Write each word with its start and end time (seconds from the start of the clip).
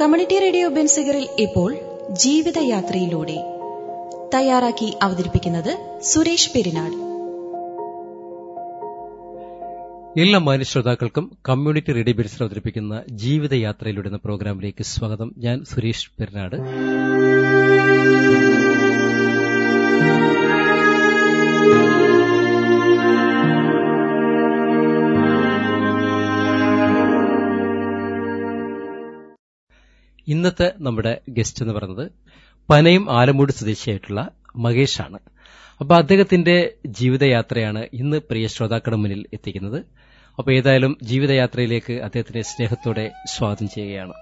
Community 0.00 0.38
radio 0.38 0.68
ബെൻസിഗറിൽ 0.68 1.28
ഇപ്പോൾ 1.38 1.76
ജീവിതയാത്രയിലൂടെ. 2.10 3.36
തയ്യാറാക്കി 4.34 4.98
അവതരിപ്പിക്കുന്നത് 5.02 6.00
സുരേഷ് 6.02 6.50
പെരിനാട് 6.52 6.96
എല്ലാ 10.20 10.38
മാന്യ 10.38 10.64
ശ്രോതാക്കൾക്കും 10.64 11.38
കമ്മ്യൂണിറ്റി 11.48 11.92
റേഡിയോ 11.92 12.14
ബെൻസിൽ 12.14 12.42
അവതരിപ്പിക്കുന്ന 12.42 13.02
ജീവിതയാത്രയിലൂടെ 13.10 14.08
എന്ന 14.08 14.18
പ്രോഗ്രാമിലേക്ക് 14.24 14.82
സ്വാഗതം. 14.82 15.34
ഞാൻ 15.38 15.64
സുരേഷ് 15.64 16.10
പെരുനാട്. 16.20 16.56
ഇന്നത്തെ 30.30 30.72
നമ്മുടെ 30.78 31.20
ഗസ്റ്റ് 31.28 31.62
എന്ന് 31.62 31.74
പറയുന്നത് 31.74 32.12
പനയും 32.70 33.10
ആലമൂട് 33.10 33.52
സ്വദേശിയായിട്ടുള്ള 33.52 34.28
മഹേഷാണ് 34.56 35.18
അപ്പോൾ 35.80 35.94
അദ്ദേഹത്തിന്റെ 35.94 36.72
ജീവിതയാത്രയാണ് 36.86 37.86
ഇന്ന് 37.92 38.16
പ്രിയ 38.16 38.46
ശ്രോതാക്കളുടെ 38.46 38.96
മുന്നിൽ 38.96 39.26
എത്തിക്കുന്നത്. 39.32 39.86
അപ്പോൾ 40.38 40.52
ഏതായാലും 40.52 40.98
ജീവിതയാത്രയിലേക്ക് 41.02 41.92
അദ്ദേഹത്തിന്റെ 41.92 42.42
സ്നേഹത്തോടെ 42.42 43.10
സ്വാഗതം 43.26 43.68
ചെയ്യുകയാണ്. 43.68 44.12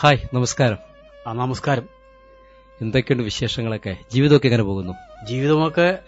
ഹായ് 0.00 0.18
നമസ്കാരം. 0.34 0.78
ആ 1.26 1.32
നമസ്കാരം. 1.32 1.88
എന്തൊക്കെയുണ്ട് 2.82 3.24
വിശേഷങ്ങളൊക്കെ? 3.24 3.96
ജീവിതമൊക്കെ 4.12 4.46
എങ്ങനെ 4.46 4.62
പോകുന്നു? 4.62 4.92
ജീവിതമൊക്കെ 5.26 5.98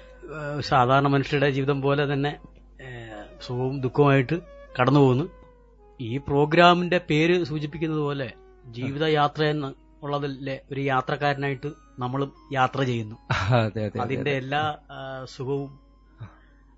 സാധാരണ 0.60 1.08
മനുഷ്യരുടെ 1.08 1.50
ജീവിതം 1.50 1.80
പോലെ 1.80 2.12
തന്നെ 2.12 2.36
സുഖവും 3.46 3.80
ദുഃഖവുമായിട്ട് 3.80 4.40
കടന്നു 4.80 5.00
പോകുന്നു 5.00 5.24
ഈ 6.00 6.16
പ്രോഗ്രാമിന്റെ 6.16 6.98
പേര് 6.98 7.44
സൂചിപ്പിക്കുന്നത് 7.44 8.00
പോലെ 8.00 8.32
ജീവിതയാത്ര 8.74 9.42
എന്ന് 9.44 9.70
ഉള്ളതിലെ 10.02 10.56
ഒരു 10.72 10.80
യാത്രക്കാരനായിട്ട് 10.86 11.70
നമ്മളും 11.98 12.30
യാത്ര 12.52 12.80
ചെയ്യുന്നു. 12.82 13.16
അതെ 13.58 13.82
അതെ 13.86 13.98
അതിന്റെ 14.00 14.32
എല്ലാ 14.36 14.62
സുഖവും 15.32 15.70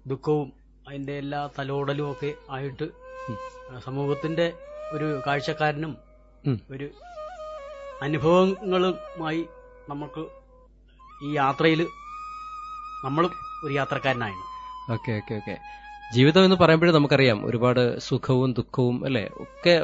ദുഃഖവും 0.07 0.49
അതിന്റെ 0.87 1.15
എല്ലാ 1.19 1.41
തലോടലും 1.59 2.07
ഒക്കെ 2.12 2.31
ആയിട്ട് 2.51 2.87
സമൂഹത്തിന്റെ 3.81 4.47
ഒരു 4.93 5.09
കാഴ്ചക്കാരനും 5.27 5.93
ഒരു 6.71 6.87
അനുഭവങ്ങളുമായി 8.03 9.43
നമുക്ക് 9.89 10.23
ഈ 11.25 11.31
യാത്രയിൽ 11.37 11.81
നമ്മളും 13.05 13.33
ഒരു 13.65 13.73
യാത്രക്കാരനായിരുന്നു. 13.75 14.49
Okay 14.93 15.12
okay 15.19 15.34
okay. 15.34 15.55
ജീവിതം 16.15 16.45
എന്ന് 16.45 16.56
പറയുമ്പോഴേ 16.56 16.93
നമുക്കറിയാം 16.93 17.39
ഒരുപാട് 17.47 17.81
സുഖവും 18.06 18.51
ദുഃഖവും 18.53 18.97
അല്ലെ? 19.06 19.23
ഒക്കെ 19.45 19.75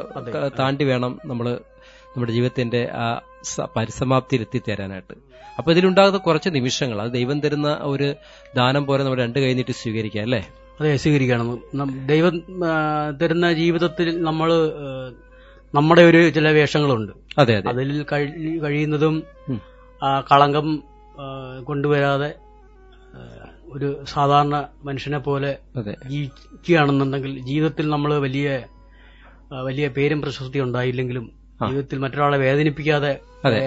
താണ്ടി 0.59 0.83
വേണം 0.85 1.13
നമ്മൾ 1.25 1.47
നമ്മുടെ 2.09 2.31
ജീവിതത്തിന്റെ 2.31 2.89
ആ 2.93 3.07
പരിസമാപ്തിയിൽ 3.75 4.41
എത്തിത്തരാനായിട്ട് 4.41 5.15
അപ്പൊ 5.57 5.71
ഇതിലുണ്ടാകുന്ന 5.71 6.17
കുറച്ച് 6.17 6.49
നിമിഷങ്ങൾ 6.49 7.01
അത് 7.01 7.11
ദൈവം 7.11 7.41
തരുന്ന 7.41 7.79
ഒരു 7.83 8.15
ദാനം 8.55 8.85
പോലെ 8.85 9.03
നമ്മൾ 9.03 9.17
രണ്ടു 9.17 9.39
കൈ 9.39 9.53
നീട്ടി 9.53 9.71
സ്വീകരിക്കാം 9.71 10.21
അല്ലേ? 10.21 10.47
അതെ 10.79 10.95
സ്വീകരിക്കണം. 10.95 11.47
ദൈവം 12.05 12.35
തരുന്ന 13.21 13.53
ജീവിതത്തിൽ 13.53 14.23
നമ്മൾ 14.23 14.49
നമ്മുടെ 15.73 16.01
ഒരു 16.01 16.29
ചില 16.29 16.49
വേഷങ്ങളുണ്ട്. 16.49 17.11
അതെ 17.37 17.55
അതെ. 17.57 17.69
അതിൽ 17.69 18.03
കഴിയുന്നതും 18.63 19.23
ആ, 20.01 20.21
കളങ്കം 20.21 20.83
കൊണ്ടുവരാതെ 21.63 22.29
ഒരു 23.65 24.03
സാധാരണ 24.03 24.55
മനുഷ്യനെ 24.83 25.17
പോലെ 25.17 25.57
ജീവിക്കുകയാണെന്നുണ്ടെങ്കിൽ 26.09 27.39
ജീവിതത്തിൽ 27.39 27.89
നമ്മൾ 27.89 28.17
വലിയ 28.17 28.47
വലിയ 29.63 29.87
പേരും 29.87 30.21
പ്രശസ്തി 30.21 30.59
ഉണ്ടായില്ലെങ്കിലും. 30.59 31.38
ജീവിതത്തിൽ 31.67 31.97
മറ്റൊരാളെ 31.97 32.37
വേദനിപ്പിക്കാതെ 32.37 33.11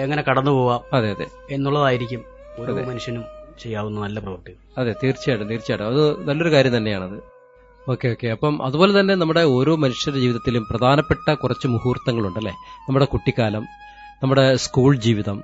എങ്ങനെ 0.03 0.21
കടന്നു 0.29 0.51
പോവാം 0.51 0.81
അതെ 0.93 1.09
അതെ. 1.11 1.25
എന്നുള്ളതായിരിക്കും 1.51 2.21
ഓരോ 2.59 2.73
മനുഷ്യനും 2.91 3.23
ചെയ്യാവുന്ന 3.59 3.99
നല്ല 3.99 4.19
പ്രവൃത്തി 4.19 4.53
അതെ 4.77 4.95
തീർച്ചയായിട്ടും 5.03 5.49
തീർച്ചയായിട്ടും. 5.49 5.87
അത് 5.87 6.27
നല്ലൊരു 6.27 6.51
കാര്യം 6.55 6.77
തന്നെയാണത് 6.77 7.17
ഓക്കെ 7.87 8.07
ഓക്കെ. 8.07 8.27
അപ്പം 8.27 8.65
അതുപോലെ 8.65 8.99
തന്നെ 8.99 9.15
നമ്മുടെ 9.15 9.41
ഓരോ 9.43 9.75
മനുഷ്യരുടെ 9.75 10.19
ജീവിതത്തിലും 10.19 10.63
പ്രധാനപ്പെട്ട 10.69 11.33
കുറച്ച് 11.33 11.67
മുഹൂർത്തങ്ങളുണ്ടല്ലേ 11.67 12.53
നമ്മുടെ 12.87 13.05
കുട്ടിക്കാലം 13.05 13.63
നമ്മുടെ 14.23 14.55
സ്കൂൾ 14.55 14.95
ജീവിതം. 14.95 15.43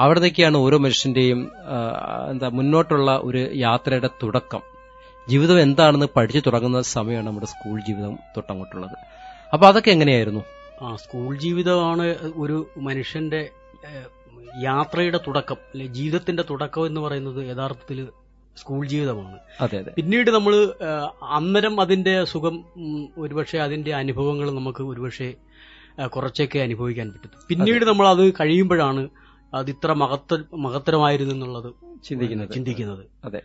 അവിടത്തേക്കാണ് 0.00 0.56
ഓരോ 0.56 0.78
മനുഷ്യന്റെയും 0.78 1.40
എന്താ 2.30 2.48
മുന്നോട്ടുള്ള 2.48 3.20
ഒരു 3.22 3.50
യാത്രയുടെ 3.54 4.10
തുടക്കം. 4.22 4.62
ജീവിതം 5.28 5.60
എന്താണെന്ന് 5.60 6.06
പഠിച്ചു 6.16 6.42
തുടങ്ങുന്ന 6.46 6.80
സമയമാണ് 6.82 7.26
നമ്മുടെ 7.26 7.46
സ്കൂൾ 7.46 7.80
ജീവിതം 7.80 8.18
തൊട്ടങ്ങോട്ടുള്ളത്. 8.36 8.94
അപ്പൊ 9.52 9.66
അതൊക്കെ 9.66 9.90
എങ്ങനെയായിരുന്നു? 9.90 10.42
ആ 10.80 10.96
സ്കൂൾ 10.96 11.38
ജീവിതമാണ് 11.38 12.32
ഒരു 12.36 12.68
മനുഷ്യന്റെ 12.76 13.50
യാത്രയുടെ 14.62 15.18
തുടക്കം 15.18 15.54
അല്ലെ 15.54 15.86
ജീവിതത്തിന്റെ 15.86 16.44
തുടക്കം 16.50 16.86
എന്ന് 16.86 17.00
പറയുന്നത് 17.00 17.56
യഥാർത്ഥത്തിൽ 17.56 18.08
സ്കൂൾ 18.56 18.86
ജീവിതമാണ്. 18.86 19.38
പിന്നീട് 19.94 20.30
നമ്മൾ 20.30 20.74
അന്നേരം 21.22 21.80
അതിന്റെ 21.80 22.24
സുഖം 22.24 22.64
ഒരുപക്ഷെ 23.18 23.58
അതിന്റെ 23.58 23.94
അനുഭവങ്ങൾ 23.94 24.50
നമുക്ക് 24.50 24.82
ഒരുപക്ഷെ 24.82 25.34
കുറച്ചൊക്കെ 26.06 26.58
അനുഭവിക്കാൻ 26.58 27.12
പറ്റും. 27.12 27.30
പിന്നീട് 27.48 27.84
നമ്മൾ 27.84 28.08
അത് 28.08 28.32
കഴിയുമ്പോഴാണ് 28.32 29.08
അത് 29.54 29.70
ഇത്ര 29.70 29.92
മഹത്ത 29.92 30.42
മഹത്തരമായിരുന്നു 30.54 31.34
എന്നുള്ളത് 31.34 31.74
ചിന്തിക്കുന്നത്. 32.04 32.50
ചിന്തിക്കുന്നത്. 32.50 33.06
അതെ. 33.24 33.42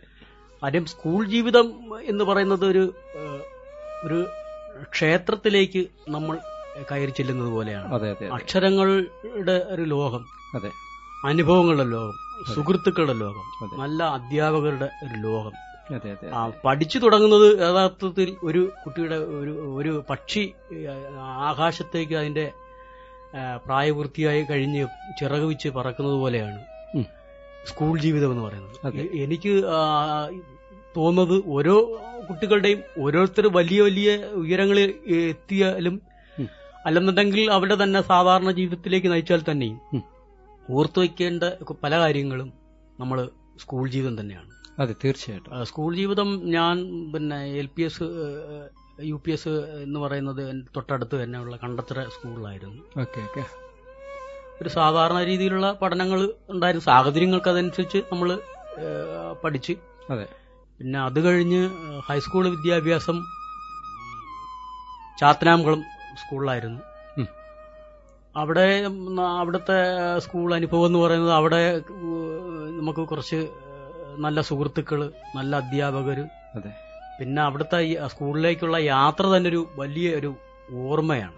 കാര്യം 0.62 0.86
സ്കൂൾ 0.86 1.26
ജീവിതം 1.26 1.72
എന്ന് 2.02 2.24
പറയുന്നത് 2.24 2.66
ഒരു 2.66 2.94
ഒരു 4.04 4.26
ക്ഷേത്രത്തിലേക്ക് 4.92 5.86
നമ്മൾ 6.08 6.38
കയറി 6.90 7.10
ചെല്ലുന്നത് 7.10 7.48
പോലെയാണ്. 7.48 8.14
അക്ഷരങ്ങളുടെ 8.32 9.66
ഒരു 9.68 9.82
ലോകം 9.82 10.24
അതെ. 10.54 10.70
അനുഭവങ്ങളുടെ 11.26 11.84
ലോകം 11.84 12.12
സുഹൃത്തുക്കളുടെ 12.54 13.12
ലോകം 13.12 13.80
നല്ല 13.80 14.02
അധ്യാപകരുടെ 14.02 14.84
ഒരു 14.84 15.20
ലോകം. 15.20 15.52
പഠിച്ചു 16.64 16.98
തുടങ്ങുന്നത് 16.98 17.58
യഥാർത്ഥത്തിൽ 17.60 18.36
ഒരു 18.44 18.68
കുട്ടിയുടെ 18.86 19.16
ഒരു 19.16 19.76
ഒരു 19.76 20.04
പക്ഷി 20.10 20.52
ആകാശത്തേക്ക് 21.22 22.14
അതിന്റെ 22.14 22.52
പ്രായപൂർത്തിയായി 23.66 24.42
കഴിഞ്ഞ് 24.42 24.86
ചിറക് 25.20 25.42
വെച്ച് 25.42 25.68
പറക്കുന്നത് 25.68 26.14
പോലെയാണ് 26.14 26.60
സ്കൂൾ 27.66 28.00
ജീവിതം 28.00 28.30
എന്ന് 28.30 28.42
പറയുന്നത്. 28.42 28.96
എനിക്ക് 28.96 29.64
തോന്നുന്നത് 30.96 31.42
ഓരോ 31.46 32.00
കുട്ടികളുടെയും 32.30 32.82
ഓരോരുത്തർ 33.02 33.46
വലിയ 33.52 33.80
വലിയ 33.80 34.16
ഉയരങ്ങളിൽ 34.16 34.94
എത്തിയാലും. 35.14 36.02
അല്ലെന്നുണ്ടെങ്കിൽ 36.86 37.52
അവരുടെ 37.52 37.82
തന്നെ 37.82 38.00
സാധാരണ 38.02 38.50
ജീവിതത്തിലേക്ക് 38.50 39.08
നയിച്ചാൽ 39.12 39.42
തന്നെയും 39.50 40.02
ഓർത്തു 40.70 41.00
വയ്ക്കേണ്ട 41.00 41.44
പല 41.84 41.98
കാര്യങ്ങളും 41.98 42.52
നമ്മൾ 43.00 43.28
സ്കൂൾ 43.58 43.88
ജീവിതം 43.88 44.20
തന്നെയാണ്. 44.20 44.50
അതെ 44.78 44.94
തീർച്ചയായിട്ടും. 45.04 45.66
സ്കൂൾ 45.66 45.96
ജീവിതം 45.96 46.40
ഞാൻ 46.44 46.76
പിന്നെ 47.12 47.38
L 47.58 47.68
P 47.76 47.82
S 47.82 48.02
U 49.02 49.22
P 49.24 49.30
S 49.30 49.48
എന്ന് 49.82 50.00
പറയുന്നത് 50.00 50.64
തൊട്ടടുത്ത് 50.76 51.22
തന്നെയുള്ള 51.22 51.56
കണ്ടത്ര 51.56 52.04
സ്കൂളിലായിരുന്നു. 52.08 52.82
Okay 53.00 53.20
okay. 53.20 53.44
ഒരു 54.62 54.68
സാധാരണ 54.68 55.24
രീതിയിലുള്ള 55.24 55.72
പഠനങ്ങൾ 55.72 56.34
ഉണ്ടായിരുന്നു. 56.48 56.84
സാഹചര്യങ്ങൾക്ക് 56.84 57.48
അതനുസരിച്ച് 57.48 57.98
നമ്മൾ 58.12 58.38
പഠിച്ച്. 59.44 59.72
അതെ. 60.10 60.26
പിന്നെ 60.78 60.98
അത് 61.00 61.20
കഴിഞ്ഞ് 61.24 61.70
ഹൈസ്കൂൾ 62.08 62.48
വിദ്യാഭ്യാസം 62.48 63.18
ചാത്തനാംകുളം 65.20 65.82
സ്കൂളിലായിരുന്നു. 66.22 66.82
അവിടെ 68.34 68.66
അവിടുത്തെ 69.40 69.76
സ്കൂൾ 70.18 70.54
അനുഭവം 70.54 70.86
എന്ന് 70.86 70.98
പറയുന്നത് 70.98 71.32
അവിടെ 71.32 71.60
നമുക്ക് 72.78 73.02
കുറച്ച് 73.08 73.40
നല്ല 74.18 74.40
സുഹൃത്തുക്കൾ 74.40 75.00
നല്ല 75.36 75.56
അധ്യാപകർ 75.56 76.18
പിന്നെ 77.18 77.40
അവിടുത്തെ 77.42 77.78
സ്കൂളിലേക്കുള്ള 78.08 78.76
യാത്ര 78.86 79.24
തന്നെ 79.26 79.48
ഒരു 79.48 79.60
വലിയ 79.76 80.08
ഒരു 80.16 80.30
ഓർമ്മയാണ് 80.84 81.36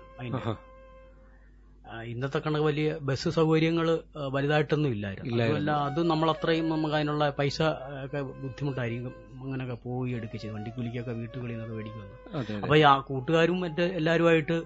ഇന്നത്തെ 2.06 2.38
കണക്ക് 2.38 2.64
വലിയ 2.64 2.88
ബസ് 3.02 3.28
സൗകര്യങ്ങൾ 3.36 3.86
വലുതായിട്ടൊന്നും 4.34 4.92
ഇല്ലായിരുന്നു. 4.92 5.34
അതുമല്ല 5.38 5.70
അത് 5.86 6.00
നമ്മൾ 6.10 6.28
അത്രയും 6.30 6.66
നമുക്ക് 6.68 6.94
അതിനുള്ള 6.94 7.26
പൈസ 7.38 7.58
ഒക്കെ 8.04 8.20
ബുദ്ധിമുട്ടായിരിക്കും 8.42 9.12
അങ്ങനെയൊക്കെ 9.42 9.76
പോയി 9.84 10.12
എടുക്കുക 10.12 10.40
ചെയ്ത് 10.40 10.54
വണ്ടിക്കൂലിക്കൊക്കെ 10.54 11.14
വീട്ടുകളിൽ 11.20 11.52
നിന്നൊക്കെ 11.52 11.74
മേടിക്കുന്നത് 11.74 12.62
അപ്പൊ 12.62 12.76
ആ 12.84 12.94
കൂട്ടുകാരും 13.08 13.58
മറ്റ് 13.60 13.86
എല്ലാവരുമായിട്ട് 13.98 14.58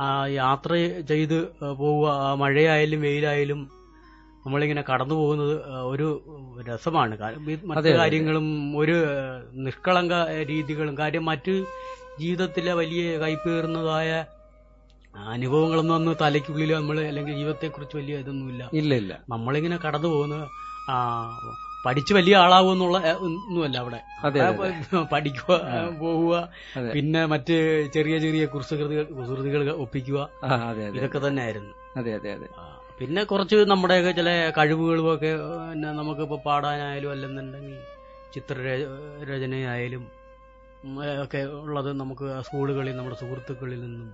ആ 0.00 0.08
യാത്ര 0.34 0.72
ചെയ്ത് 1.10 1.38
പോവുക 1.78 2.08
മഴയായാലും 2.40 3.00
വെയിലായാലും 3.00 3.60
നമ്മളിങ്ങനെ 4.44 4.82
കടന്നു 4.82 5.14
പോകുന്നത് 5.14 5.54
ഒരു 5.90 6.06
രസമാണ്. 6.68 7.14
മറ്റു. 7.64 7.90
കാര്യങ്ങളും 7.98 8.46
ഒരു 8.76 8.96
നിഷ്കളങ്ക 9.66 10.14
രീതികളും 10.48 10.94
കാര്യം 10.98 11.24
മറ്റ് 11.24 11.54
ജീവിതത്തിലെ 12.20 12.72
വലിയ 12.74 13.02
കൈപ്പേറുന്നതായ 13.18 14.08
അനുഭവങ്ങളൊന്നും 15.14 15.94
അന്ന് 15.94 16.12
തലയ്ക്കുള്ളിൽ 16.20 16.72
നമ്മൾ 16.74 16.98
അല്ലെങ്കിൽ 17.00 17.34
ജീവിതത്തെക്കുറിച്ച് 17.34 17.96
വലിയ 17.96 18.18
ഇതൊന്നുമില്ല. 18.18 18.62
ഇല്ല 18.72 18.94
ഇല്ല. 18.94 19.12
നമ്മളിങ്ങനെ 19.28 19.76
കടന്നു 19.76 20.08
പോകുന്ന 20.08 20.36
ആ, 20.88 20.94
പഠിച്ച് 21.84 22.14
വലിയ 22.14 22.36
ആളാവുമെന്നുള്ള 22.36 22.96
എന്നുള്ള 22.98 23.26
ഒന്നുമല്ല 23.46 23.76
അവിടെ. 23.78 24.00
പഠിക്കുക 25.10 25.52
പോവുക. 26.00 26.34
പിന്നെ 26.92 27.26
മറ്റ് 27.26 27.54
ചെറിയ 27.94 28.18
ചെറിയ 28.18 28.46
കുസൃതികൾ 28.46 29.04
കുസൃതികൾ 29.12 29.70
ഒപ്പിക്കുക. 29.76 30.18
ഇതൊക്കെ 30.44 30.98
ഇതൊക്കെ 30.98 31.18
തന്നെയായിരുന്നു. 31.18 31.72
അതെ 31.96 32.12
അതെ 32.14 32.30
അതെ. 32.32 32.48
പിന്നെ 32.98 33.24
കുറച്ച് 33.24 33.56
നമ്മുടെയൊക്കെ 33.64 34.10
ചില 34.10 34.28
കഴിവുകളും 34.50 35.14
ഒക്കെ 35.14 35.30
പിന്നെ 35.70 35.92
നമുക്കിപ്പോ 35.92 36.36
പാടാനായാലും 36.46 37.10
അല്ലെന്നുണ്ടെങ്കിൽ 37.10 37.78
ചിത്രരചനയായാലും 38.34 40.04
ഒക്കെ 41.22 41.40
ഉള്ളത് 41.60 42.00
നമുക്ക് 42.00 42.42
സ്കൂളുകളിൽ 42.42 42.96
നമ്മുടെ 42.96 43.16
സുഹൃത്തുക്കളിൽ 43.16 43.80
നിന്നും. 43.80 44.08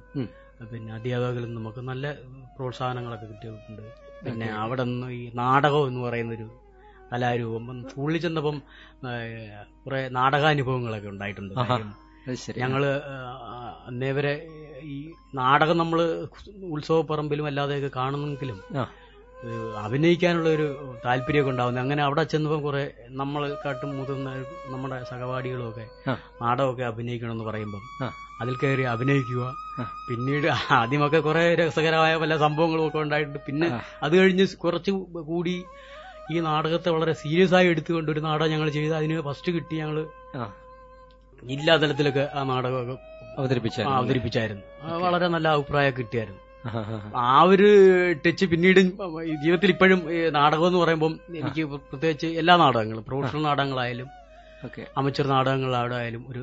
പിന്നെ 0.72 0.90
അധ്യാപകരിൽ 0.96 1.52
നമുക്ക് 1.58 1.80
നല്ല 1.88 2.06
പ്രോത്സാഹനങ്ങളൊക്കെ 2.56 3.26
കിട്ടിയിട്ടുണ്ട്. 3.26 3.84
പിന്നെ 4.24 4.46
അവിടെ 4.62 4.84
നിന്ന് 4.90 5.08
ഈ 5.18 5.20
നാടകം 5.40 5.84
എന്ന് 5.90 6.00
പറയുന്നൊരു 6.06 6.46
കലാരൂപം. 7.10 7.66
സ്കൂളിൽ 7.90 8.20
ചെന്നപ്പം 8.24 8.56
കുറെ 9.84 10.00
നാടകാനുഭവങ്ങളൊക്കെ 10.18 11.08
ഉണ്ടായിട്ടുണ്ട്. 11.14 11.54
ഞങ്ങൾ 12.62 12.82
അന്നേവരെ 13.88 14.32
ഈ 14.94 14.96
നാടകം 15.40 15.76
നമ്മൾ 15.82 16.00
ഉത്സവപ്പറമ്പിലും 16.74 17.46
അല്ലാതെയൊക്കെ 17.50 17.90
കാണുന്നെങ്കിലും 18.00 18.58
അഭിനയിക്കാനുള്ള 19.78 20.48
ഒരു 20.48 20.66
താല്പര്യമൊക്കെ 21.04 21.50
ഉണ്ടാവുന്നത് 21.50 21.82
അങ്ങനെ 21.82 22.02
അവിടെ 22.02 22.22
ചെന്നപ്പോൾ 22.24 22.60
കുറെ 22.62 22.82
നമ്മൾ 23.12 23.42
കാട്ടും 23.64 23.90
മുതിർന്ന 23.98 24.30
നമ്മുടെ 24.70 24.96
സഹപാഠികളും 25.04 25.66
ഒക്കെ 25.68 25.84
ആ. 26.10 26.14
നാടകമൊക്കെ 26.42 26.84
അഭിനയിക്കണമെന്ന് 26.84 27.44
പറയുമ്പം 27.44 27.84
അതിൽ 28.40 28.54
കയറി 28.54 28.84
അഭിനയിക്കുക. 28.88 29.44
പിന്നീട് 30.08 30.46
ആദ്യമൊക്കെ 30.76 31.20
കുറെ 31.20 31.44
രസകരമായ 31.60 32.16
പല 32.16 32.36
സംഭവങ്ങളും 32.36 32.84
ഒക്കെ 32.86 32.98
ഉണ്ടായിട്ടുണ്ട് 32.98 33.40
പിന്നെ. 33.46 33.68
അത് 34.02 34.14
കഴിഞ്ഞ് 34.18 34.46
കുറച്ച് 34.56 34.92
കൂടി 35.28 35.54
ഈ 36.30 36.40
നാടകത്തെ 36.40 36.90
വളരെ 36.90 37.12
സീരിയസ് 37.14 37.54
ആയി 37.54 37.68
എടുത്തുകൊണ്ട് 37.68 38.10
ഒരു 38.10 38.20
നാടകം 38.20 38.52
ഞങ്ങൾ 38.52 38.70
ചെയ്ത് 38.70 38.94
അതിന് 38.94 39.20
ഫസ്റ്റ് 39.20 39.52
കിട്ടി 39.52 39.74
ഞങ്ങൾ 39.76 39.98
ജില്ലാതലത്തിലൊക്കെ 40.42 40.46
ജില്ലാ 41.42 41.74
തലത്തിലൊക്കെ 41.76 42.24
ആ 42.34 42.42
നാടകമൊക്കെ 42.44 42.96
അവതരിപ്പിച്ചായിരുന്നു 43.94 44.64
വളരെ 45.02 45.26
നല്ല 45.28 45.48
അഭിപ്രായം 45.56 45.94
കിട്ടിയായിരുന്നു. 45.98 46.42
ആ 47.24 47.34
ഒരു 47.52 47.68
ടച്ച് 48.24 48.46
പിന്നീട് 48.52 48.80
ജീവിതത്തിൽ 49.42 49.70
ഇപ്പോഴും 49.74 50.00
നാടകം 50.38 50.66
എന്ന് 50.66 50.80
പറയുമ്പോൾ 50.82 51.12
എനിക്ക് 51.40 51.64
പ്രത്യേകിച്ച് 51.90 52.28
എല്ലാ 52.42 52.54
നാടകങ്ങളും 52.62 53.04
പ്രൊഫഷണൽ 53.08 53.44
നാടകങ്ങളായാലും 53.48 54.08
അമച്ചർ 55.00 55.26
നാടകങ്ങളായാലും 55.34 56.22
ഒരു 56.30 56.42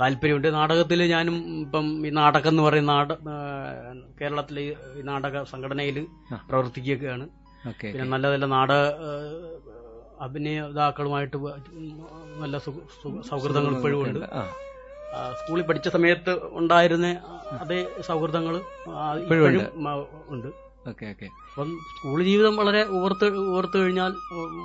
താല്പര്യമുണ്ട്. 0.00 0.48
നാടകത്തിൽ 0.56 1.00
ഞാനും 1.12 1.34
ഇപ്പം 1.62 1.86
ഈ 2.06 2.10
നാടകം 2.18 2.52
എന്ന് 2.52 2.62
പറയുന്ന 2.66 2.92
നാട 2.92 3.08
കേരളത്തിലെ 4.20 4.62
ഈ 4.98 5.02
നാടക 5.10 5.42
സംഘടനയിൽ 5.52 5.98
പ്രവർത്തിക്കുകയൊക്കെയാണ് 6.50 7.26
പിന്നെ 7.82 8.06
നല്ല 8.14 8.26
നല്ല 8.32 8.46
നാടക 8.56 8.80
അഭിനേതാക്കളുമായിട്ട് 10.26 11.38
നല്ല 12.42 12.56
സൗഹൃദങ്ങൾ 13.30 13.72
ഇപ്പോഴും 13.78 13.98
ഉണ്ട്. 14.04 14.20
സ്കൂളിൽ 15.38 15.64
പഠിച്ച 15.68 15.88
സമയത്ത് 15.96 16.32
ഉണ്ടായിരുന്ന 16.60 17.08
അതേ 17.62 17.80
സൗഹൃദങ്ങൾ 18.08 18.54
ഇപ്പോഴും 19.22 19.44
ഉണ്ട്. 20.34 20.48
Okay 20.90 21.04
okay. 21.12 21.26
അപ്പം 21.50 21.70
സ്കൂൾ 21.92 22.18
ജീവിതം 22.28 22.54
വളരെ 22.60 22.82
ഓർത്ത് 22.98 23.26
ഓർത്തു 23.56 23.76
കഴിഞ്ഞാൽ 23.82 24.12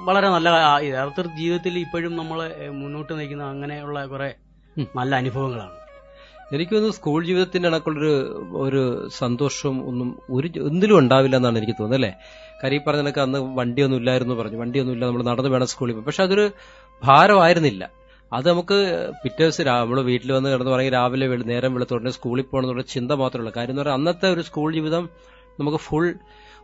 വളരെ 0.10 0.28
നല്ല 0.36 0.50
യഥാർത്ഥ 0.88 1.22
ജീവിതത്തിൽ 1.40 1.78
ഇപ്പോഴും 1.86 2.14
നമ്മളെ 2.22 2.48
മുന്നോട്ട് 2.80 3.14
നയിക്കുന്ന 3.20 3.46
അങ്ങനെയുള്ള 3.54 4.00
കുറെ 4.14 4.30
നല്ല 5.00 5.12
അനുഭവങ്ങളാണ്. 5.22 5.76
എനിക്ക് 6.56 6.74
തോന്നുന്നു 6.74 6.96
സ്കൂൾ 6.98 7.20
ജീവിതത്തിന്റെ 7.30 7.68
കണക്കുള്ളൊരു 7.70 8.14
ഒരു 8.66 8.82
സന്തോഷം 9.22 9.76
ഒന്നും 9.90 10.10
ഒരു 10.38 10.48
എന്തിലും 10.70 10.98
ഉണ്ടാവില്ല 11.02 11.36
എന്നാണ് 11.40 11.60
എനിക്ക് 11.62 11.76
തോന്നുന്നത് 11.78 12.00
അല്ലേ? 12.00 12.12
കരി 12.64 12.78
ഈ 12.80 12.82
പറഞ്ഞ 12.88 13.02
കണക്ക് 13.04 13.22
അന്ന് 13.26 13.40
വണ്ടിയൊന്നും 13.60 14.00
ഇല്ലായിരുന്നു 14.02 14.36
പറഞ്ഞു. 14.40 14.58
വണ്ടിയൊന്നും 14.64 14.96
ഇല്ല 14.96 15.04
നമ്മൾ 15.10 15.24
നടന്നു 15.30 15.52
വേണം 15.54 15.70
സ്കൂളിൽ 15.74 16.02
പക്ഷെ 16.10 16.24
അതൊരു 16.28 16.46
ഭാരമായിരുന്നില്ല. 17.02 17.84
അത് 18.34 18.50
നമുക്ക് 18.50 18.78
പിറ്റേ 19.24 19.44
ദിവസം 19.44 19.66
നമ്മൾ 19.66 20.02
വീട്ടിൽ 20.02 20.32
വന്ന് 20.32 20.50
കിടന്ന് 20.50 20.72
പറയും 20.72 20.92
രാവിലെ 20.94 21.28
വീട് 21.28 21.50
നേരം 21.50 21.74
വെളുത്തോടെ 21.74 22.10
സ്കൂളിൽ 22.10 22.44
പോകണം 22.44 22.66
എന്നുള്ള 22.66 22.82
ചിന്ത 22.82 23.12
മാത്രമുള്ള 23.12 23.52
കാര്യം 23.58 23.72
എന്ന് 23.72 23.82
പറഞ്ഞാൽ 23.82 23.98
അന്നത്തെ 23.98 24.34
ഒരു 24.34 24.42
സ്കൂൾ 24.42 24.74
ജീവിതം 24.74 25.10
നമുക്ക് 25.60 25.78
ഫുൾ 25.78 26.14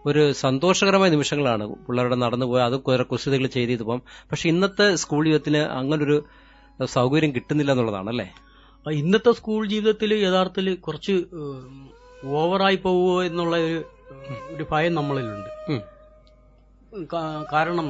ഒരു 0.06 0.31
സന്തോഷകരമായ 0.31 1.10
നിമിഷങ്ങളാണ്. 1.10 1.64
പിള്ളേരുടെ 1.86 2.16
നടന്നു 2.16 2.46
പോയി 2.46 2.64
അത് 2.64 2.75
കുറെ 2.80 3.04
കുസൃതികൾ 3.04 3.48
ചെയ്ത് 3.48 3.72
ഇത് 3.72 3.84
പോകാം. 3.84 4.02
പക്ഷെ 4.31 4.50
ഇന്നത്തെ 4.50 4.96
സ്കൂൾ 4.96 5.25
ജീവിതത്തിന് 5.25 5.58
അങ്ങനൊരു 5.58 6.18
സൗകര്യം 6.86 7.36
കിട്ടുന്നില്ല 7.36 7.72
എന്നുള്ളതാണ് 7.72 8.10
അല്ലേ? 8.10 8.28
ഇന്നത്തെ 8.92 9.31
സ്കൂൾ 9.31 9.68
ജീവിതത്തിൽ 9.68 10.14
യഥാർത്ഥത്തിൽ 10.14 10.75
കുറച്ച് 10.75 11.16
ഓവറായി 12.25 12.75
പോവുമോ 12.75 13.24
എന്നുള്ള 13.24 13.56
ഒരു 13.58 13.80
ഒരു 14.56 14.66
ഭയം 14.72 14.94
നമ്മളിലുണ്ട്. 14.96 15.52
കാരണം 17.54 17.88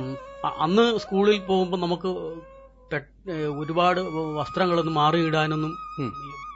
അന്ന് 0.59 0.97
സ്കൂളിൽ 0.97 1.39
പോകുമ്പോൾ 1.39 1.77
നമുക്ക് 1.77 2.11
ഒരുപാട് 3.59 4.01
വസ്ത്രങ്ങളൊന്നും 4.39 4.93
മാറിയിടാനൊന്നും. 4.93 5.75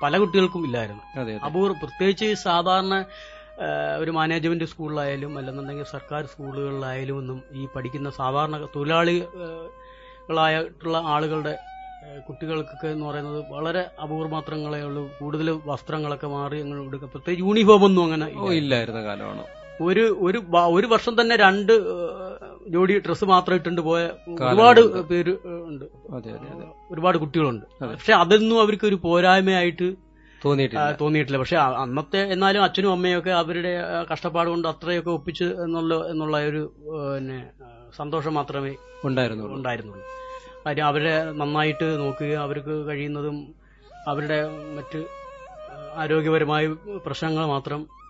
പല 0.04 0.18
കുട്ടികൾക്കും 0.18 0.66
ഇല്ലായിരുന്നു. 0.66 1.01
അപൂർവ 1.48 1.74
പ്രത്യേകിച്ച് 1.74 2.44
സാധാരണ 2.44 3.06
ഒരു 4.00 4.12
മാനേജ്മെന്റ് 4.12 4.66
സ്കൂളിലായാലും 4.66 5.38
അല്ലെന്നുണ്ടെങ്കിൽ 5.38 5.86
സർക്കാർ 5.95 6.25
സ്കൂളുകളിലായാലും 6.25 7.18
ഒന്നും 7.18 7.42
ഈ 7.54 7.68
പഠിക്കുന്ന 7.75 8.10
സാധാരണ 8.10 8.68
തൊഴിലാളികളായിട്ടുള്ള 8.75 11.04
ആളുകളുടെ 11.16 11.57
കുട്ടികൾക്കൊക്കെ 12.30 12.88
എന്ന് 12.88 13.06
പറയുന്നത് 13.06 13.45
വളരെ 13.51 13.89
അപൂർവമാത്രങ്ങളെ 14.04 14.83
ഉള്ളൂ. 14.83 15.10
കൂടുതൽ 15.19 15.60
വസ്ത്രങ്ങളൊക്കെ 15.66 16.28
മാറി 16.28 16.62
അങ്ങനെ 16.62 16.88
എടുക്കുക 16.88 17.07
പ്രത്യേകിച്ച് 17.07 17.48
യൂണിഫോം 17.48 17.86
ഒന്നും 17.86 18.04
അങ്ങനെ 18.04 18.51
ഇല്ലായിരുന്ന 18.51 19.04
കാലമാണ്? 19.04 19.44
ഒരു 19.81 20.18
ഒരു 20.22 20.44
ഒരു 20.78 20.88
വർഷം 20.88 21.22
തന്നെ 21.22 21.36
രണ്ട് 21.36 21.74
ജോഡി 22.67 22.99
ഡ്രസ്സ് 22.99 23.25
മാത്രം 23.25 23.55
ഇട്ടുണ്ട് 23.55 23.81
പോയ. 23.81 24.09
ഒരുപാട് 24.29 25.01
പേര് 25.01 25.37
ഉണ്ട്. 25.47 25.85
ഒരുപാട് 26.91 27.17
കുട്ടികളുണ്ട്. 27.17 27.65
പക്ഷെ 27.83 28.13
അതൊന്നും 28.13 28.61
അവർക്ക് 28.61 28.85
ഒരു 28.87 28.95
പോരായ്മയായിട്ട് 28.95 29.95
തോന്നിയിട്ടില്ല. 30.45 30.91
തോന്നിയിട്ടില്ല. 31.01 31.37
പക്ഷെ 31.37 31.57
അന്നത്തെ 31.57 32.17
എന്നാലും 32.17 32.63
അച്ഛനും 32.63 32.91
അമ്മയൊക്കെ 32.91 33.29
അവരുടെ 33.29 33.73
കഷ്ടപ്പാട് 34.13 34.49
കൊണ്ട് 34.49 34.67
അത്രയൊക്കെ 34.67 35.09
ഒപ്പിച്ച് 35.09 35.43
എന്നുള്ള 35.43 36.07
എന്നുള്ള 36.09 36.37
ഒരു 36.37 36.73
പിന്നെ 36.93 37.49
സന്തോഷം 37.97 38.33
മാത്രമേ 38.33 38.75
ഉണ്ടായിരുന്നുള്ളൂ. 39.05 39.55
ഉണ്ടായിരുന്നുള്ളൂ. 39.57 40.05
കാര്യം 40.65 40.85
അവരെ 40.85 41.31
നന്നായിട്ട് 41.31 41.99
നോക്കുക 41.99 42.33
അവർക്ക് 42.33 42.87
കഴിയുന്നതും 42.87 43.55
അവരുടെ 44.07 44.49
മറ്റ് 44.77 45.05
ആരോഗ്യപരമായ 45.95 46.67
പ്രശ്നങ്ങൾ 47.05 47.45
മാത്രം 47.45 48.00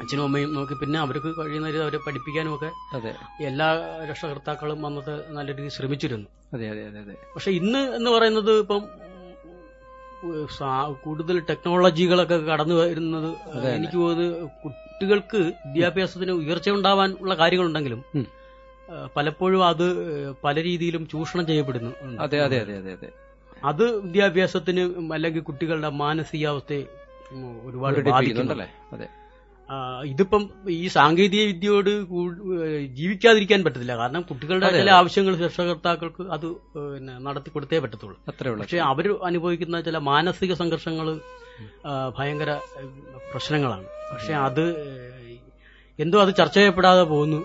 അച്ഛനും 0.00 0.24
അമ്മയും 0.24 0.50
നോക്കി 0.54 0.74
പിന്നെ 0.80 0.98
അവർക്ക് 1.00 1.30
കഴിയുന്ന 1.38 1.68
രീതി 1.68 1.82
അവരെ 1.82 1.98
പഠിപ്പിക്കാനും 1.98 2.52
ഒക്കെ 2.56 2.70
അതെ. 2.96 3.12
എല്ലാ 3.48 3.68
രക്ഷകർത്താക്കളും 4.10 4.86
അന്നത്തെ 4.86 5.14
നല്ല 5.36 5.48
രീതിയിൽ 5.50 5.74
ശ്രമിച്ചിരുന്നു. 5.76 6.28
അതെ 6.52 6.66
അതെ 6.72 6.82
അതെ 6.86 7.00
അതെ. 7.04 7.14
പക്ഷെ 7.34 7.50
ഇന്ന് 7.60 7.82
എന്ന് 7.98 8.10
പറയുന്നത് 8.10 8.52
ഇപ്പം 8.62 8.82
കൂടുതൽ 11.04 11.36
ടെക്നോളജികളൊക്കെ 11.50 12.38
കടന്നു 12.48 12.74
വരുന്നത് 12.80 13.28
എനിക്ക് 13.70 13.98
തോന്നുന്നത് 13.98 14.34
കുട്ടികൾക്ക് 14.62 15.38
വിദ്യാഭ്യാസത്തിന് 15.66 16.32
ഉയർച്ച 16.40 16.68
ഉണ്ടാവാൻ 16.70 17.10
ഉള്ള 17.20 17.34
കാര്യങ്ങളുണ്ടെങ്കിലും 17.34 18.00
പലപ്പോഴും 19.16 19.62
അത് 19.68 19.86
പല 20.44 20.54
രീതിയിലും 20.62 21.02
ചൂഷണം 21.12 21.44
ചെയ്യപ്പെടുന്നു. 21.46 21.92
അതെ 22.24 22.38
അതെ 22.46 22.58
അതെ 22.64 22.74
അതെ 22.80 22.92
അതെ. 22.92 23.10
അത് 23.62 23.84
വിദ്യാഭ്യാസത്തിന് 24.04 24.82
അല്ലെങ്കിൽ 25.14 25.42
കുട്ടികളുടെ 25.48 25.90
മാനസികാവസ്ഥയെ 26.02 26.82
ഒരുപാട് 27.68 27.98
ബാധിക്കുന്നുണ്ടല്ലേ 28.08 28.68
അതെ. 28.92 29.08
ഇതിപ്പം 30.04 30.42
ഈ 30.70 30.86
സാങ്കേതിക 30.88 31.42
വിദ്യയോട് 31.46 31.90
ജീവിക്കാതിരിക്കാൻ 32.98 33.64
പറ്റത്തില്ല. 33.64 33.96
കാരണം 33.96 34.22
കുട്ടികളുടെ 34.22 34.70
ചില. 34.78 34.90
ആവശ്യങ്ങൾ 34.90 35.36
രക്ഷകർത്താക്കൾക്ക് 35.44 36.22
അത് 36.36 36.46
പിന്നെ 36.76 37.18
നടത്തി 37.18 37.50
കൊടുത്തേ 37.50 37.78
പറ്റത്തുള്ളൂ 37.78 38.18
പക്ഷെ 38.60 38.78
അവർ 38.90 39.08
അനുഭവിക്കുന്ന 39.24 39.80
ചില 39.80 39.98
മാനസിക 40.10 40.54
സംഘർഷങ്ങൾ 40.54 41.08
ഭയങ്കര 42.18 42.50
പ്രശ്നങ്ങളാണ്. 43.32 43.86
പക്ഷെ 44.12 44.32
അത് 44.48 44.64
എന്തോ 45.98 46.18
അത് 46.22 46.34
ചർച്ച 46.34 46.54
ചെയ്യപ്പെടാതെ 46.58 47.02
പോകുന്നു. 47.02 47.40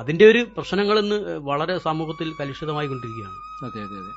അതിന്റെ 0.00 0.24
ഒരു 0.26 0.46
പ്രശ്നങ്ങൾ 0.56 0.98
ഇന്ന് 0.98 1.16
വളരെ 1.50 1.78
സമൂഹത്തിൽ 1.78 2.28
കലുഷിതമായി 2.40 2.88
കൊണ്ടിരിക്കുകയാണ്. 2.88 3.38
അതെ 3.66 3.80
അതെ 3.86 3.98
അതെ. 4.02 4.12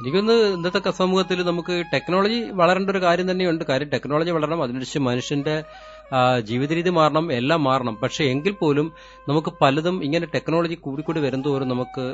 എനിക്കൊന്ന് 0.00 0.32
ഇന്നത്തെ 0.32 0.90
സമൂഹത്തിൽ 0.90 1.42
നമുക്ക് 1.46 1.84
ടെക്നോളജി 1.92 2.38
വളരേണ്ട 2.60 2.90
ഒരു 2.90 3.02
കാര്യം 3.02 3.30
തന്നെയുണ്ട്. 3.30 3.64
കാര്യം 3.64 3.88
ടെക്നോളജി 3.88 4.30
വളരണം 4.30 4.62
അതിനനുസരിച്ച് 4.62 4.98
മനുഷ്യന്റെ 4.98 5.54
ജീവിതരീതി 5.60 6.46
ജീവിത 6.46 6.72
രീതി 6.72 6.90
മാറണം 6.90 7.32
എല്ലാം 7.32 7.64
മാറണം. 7.64 7.94
പക്ഷെ 8.02 8.24
എങ്കിൽ 8.24 8.52
പോലും 8.52 8.92
നമുക്ക് 9.28 9.52
പലതും 9.62 10.04
ഇങ്ങനെ 10.04 10.26
ടെക്നോളജി 10.34 10.74
കൂടിക്കൂടി 10.74 11.20
വരുന്തോറും 11.20 11.68
നമുക്ക് 11.68 12.04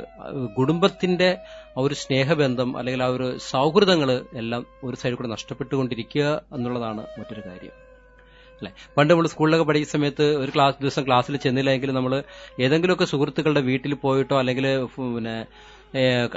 കുടുംബത്തിന്റെ 0.58 1.30
ആ 1.78 1.80
ഒരു 1.80 1.94
സ്നേഹബന്ധം 1.94 2.76
അല്ലെങ്കിൽ 2.76 3.02
ആ 3.02 3.06
ഒരു 3.06 3.38
സൗഹൃദങ്ങൾ 3.50 4.12
എല്ലാം 4.34 4.66
ഒരു 4.84 4.96
സൈഡിൽ 4.96 5.16
കൂടെ 5.16 5.28
നഷ്ടപ്പെട്ടുകൊണ്ടിരിക്കുക 5.28 6.42
എന്നുള്ളതാണ് 6.52 7.00
മറ്റൊരു 7.18 7.42
കാര്യം. 7.46 7.74
അല്ലെ? 8.60 8.72
പണ്ട് 8.96 9.14
നമ്മൾ 9.14 9.26
സ്കൂളിലൊക്കെ 9.26 9.64
പഠിക്കുന്ന 9.64 9.92
സമയത്ത് 9.92 10.24
ഒരു 10.36 10.50
ക്ലാസ് 10.54 10.76
ദിവസം 10.80 11.06
ക്ലാസ്സിൽ 11.06 11.36
ചെന്നില്ലെങ്കിൽ 11.36 11.90
നമ്മൾ 11.90 12.22
ഏതെങ്കിലുമൊക്കെ 12.60 13.04
സുഹൃത്തുക്കളുടെ 13.04 13.60
വീട്ടിൽ 13.60 13.94
പോയിട്ടോ 13.94 14.38
അല്ലെങ്കിൽ 14.38 14.66
പിന്നെ 14.84 15.36